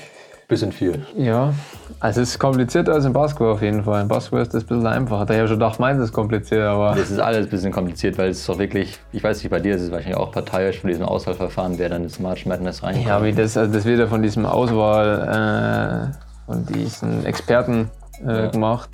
bisschen 0.55 0.73
viel. 0.73 1.05
Ja, 1.17 1.53
also 2.01 2.21
es 2.21 2.31
ist 2.31 2.38
komplizierter 2.38 2.93
als 2.93 3.05
im 3.05 3.12
Basketball 3.12 3.53
auf 3.53 3.62
jeden 3.62 3.83
Fall. 3.85 4.03
Im 4.03 4.09
Basketball 4.09 4.43
ist 4.43 4.55
das 4.55 4.62
ein 4.62 4.67
bisschen 4.67 4.87
einfacher. 4.87 5.27
Da 5.27 5.35
habe 5.35 5.45
ich 5.45 5.49
schon 5.49 5.59
gedacht, 5.59 5.81
meins 5.81 6.03
ist 6.03 6.12
kompliziert, 6.12 6.62
aber. 6.62 6.95
Das 6.97 7.11
ist 7.11 7.19
alles 7.19 7.47
ein 7.47 7.51
bisschen 7.51 7.73
kompliziert, 7.73 8.19
weil 8.19 8.31
es 8.31 8.40
ist 8.40 8.49
doch 8.49 8.59
wirklich, 8.59 8.99
ich 9.12 9.23
weiß 9.23 9.43
nicht, 9.43 9.51
bei 9.51 9.61
dir 9.61 9.75
ist 9.75 9.83
es 9.83 9.90
wahrscheinlich 9.90 10.17
auch 10.17 10.33
parteiisch 10.33 10.81
von 10.81 10.88
diesem 10.88 11.05
Auswahlverfahren, 11.05 11.79
wer 11.79 11.88
dann 11.88 12.05
ins 12.05 12.19
March 12.21 12.47
Madness 12.47 12.83
reinkommt. 12.83 13.07
Ja, 13.07 13.23
wie 13.25 13.33
das, 13.33 13.57
also 13.57 13.73
das 13.73 13.85
wird 13.85 13.99
ja 13.99 14.07
von 14.07 14.23
diesem 14.23 14.47
Auswahl, 14.47 16.12
äh, 16.12 16.51
von 16.51 16.67
diesen 16.67 17.27
Experten 17.27 17.90
äh, 18.25 18.33
ja. 18.33 18.47
gemacht. 18.49 18.90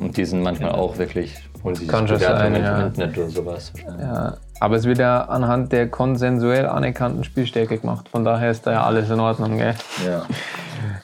Und 0.00 0.16
die 0.16 0.24
sind 0.24 0.42
manchmal 0.42 0.70
ja. 0.70 0.76
auch 0.76 0.98
wirklich, 0.98 1.34
holen 1.64 1.74
sich 1.74 1.88
Kann 1.88 2.06
schon 2.08 2.18
sein, 2.18 2.54
ja. 2.54 2.80
im 2.80 2.86
Internet 2.86 3.18
oder 3.18 3.28
sowas. 3.30 3.72
Ja. 3.98 4.36
Aber 4.58 4.76
es 4.76 4.84
wird 4.84 4.98
ja 4.98 5.22
anhand 5.22 5.72
der 5.72 5.88
konsensuell 5.90 6.66
anerkannten 6.66 7.24
Spielstärke 7.24 7.78
gemacht. 7.78 8.08
Von 8.08 8.24
daher 8.24 8.50
ist 8.50 8.66
da 8.66 8.72
ja 8.72 8.84
alles 8.84 9.10
in 9.10 9.20
Ordnung, 9.20 9.58
gell? 9.58 9.74
Ja. 10.04 10.22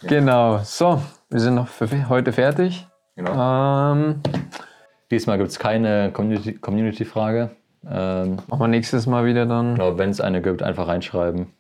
Genau. 0.05 0.59
So, 0.65 1.01
wir 1.31 1.39
sind 1.39 1.55
noch 1.55 1.69
für 1.69 2.09
heute 2.09 2.33
fertig. 2.33 2.89
Genau. 3.15 3.93
Ähm, 3.93 4.21
Diesmal 5.13 5.39
gibt 5.39 5.51
es 5.51 5.59
keine 5.61 6.11
Community-Frage. 6.11 6.61
Community 6.61 7.05
ähm, 7.89 8.37
Machen 8.49 8.61
wir 8.61 8.69
nächstes 8.69 9.07
Mal 9.07 9.27
wieder 9.27 9.47
dann. 9.47 9.75
Genau, 9.75 9.97
wenn 9.97 10.11
es 10.11 10.21
eine 10.21 10.43
gibt, 10.43 10.63
einfach 10.63 10.89
reinschreiben. 10.89 11.53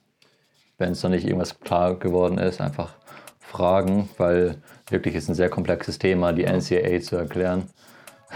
Wenn 0.78 0.92
es 0.92 1.02
noch 1.02 1.10
nicht 1.10 1.24
irgendwas 1.24 1.60
klar 1.60 1.94
geworden 1.94 2.38
ist, 2.38 2.60
einfach 2.60 2.94
fragen, 3.38 4.08
weil 4.18 4.56
wirklich 4.88 5.14
ist 5.14 5.28
ein 5.28 5.34
sehr 5.34 5.50
komplexes 5.50 5.98
Thema, 5.98 6.32
die 6.32 6.44
NCAA 6.44 7.00
zu 7.00 7.16
erklären. 7.16 7.68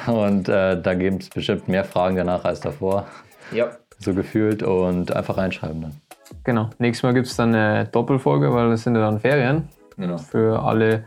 Und 0.06 0.48
äh, 0.48 0.80
da 0.80 0.94
gibt 0.94 1.22
es 1.22 1.30
bestimmt 1.30 1.66
mehr 1.68 1.84
Fragen 1.84 2.16
danach 2.16 2.44
als 2.44 2.60
davor. 2.60 3.06
Ja. 3.52 3.70
So 3.98 4.14
gefühlt 4.14 4.62
und 4.62 5.14
einfach 5.14 5.36
reinschreiben 5.36 5.82
dann. 5.82 6.00
Genau. 6.44 6.70
Nächstes 6.78 7.02
Mal 7.02 7.14
gibt 7.14 7.26
es 7.26 7.36
dann 7.36 7.54
eine 7.54 7.86
Doppelfolge, 7.86 8.52
weil 8.52 8.70
es 8.72 8.82
sind 8.82 8.94
ja 8.94 9.00
dann 9.00 9.20
Ferien. 9.20 9.68
Genau. 9.96 10.18
Für 10.18 10.62
alle 10.62 11.04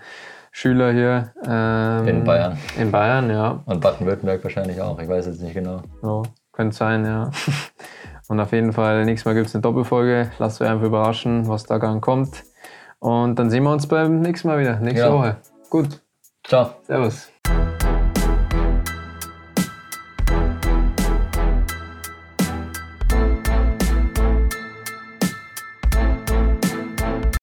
Schüler 0.51 0.91
hier. 0.91 1.33
Ähm, 1.45 2.07
in 2.07 2.23
Bayern. 2.23 2.57
In 2.77 2.91
Bayern, 2.91 3.29
ja. 3.29 3.61
Und 3.65 3.81
Baden-Württemberg 3.81 4.43
wahrscheinlich 4.43 4.81
auch. 4.81 4.99
Ich 4.99 5.07
weiß 5.07 5.27
jetzt 5.27 5.41
nicht 5.41 5.53
genau. 5.53 5.81
Ja, 6.01 6.23
könnte 6.51 6.75
sein, 6.75 7.05
ja. 7.05 7.31
Und 8.27 8.39
auf 8.39 8.51
jeden 8.51 8.73
Fall, 8.73 9.05
nächstes 9.05 9.25
Mal 9.25 9.33
gibt 9.33 9.47
es 9.47 9.55
eine 9.55 9.63
Doppelfolge. 9.63 10.31
Lasst 10.37 10.61
euch 10.61 10.69
einfach 10.69 10.85
überraschen, 10.85 11.47
was 11.47 11.63
da 11.63 11.79
dann 11.79 11.99
kommt. 11.99 12.43
Und 12.99 13.39
dann 13.39 13.49
sehen 13.49 13.63
wir 13.63 13.71
uns 13.71 13.87
beim 13.87 14.21
nächsten 14.21 14.47
Mal 14.47 14.59
wieder, 14.59 14.79
nächste 14.79 15.07
ja. 15.07 15.13
Woche. 15.13 15.37
Gut. 15.69 16.01
Ciao. 16.45 16.71
Servus. 16.83 17.31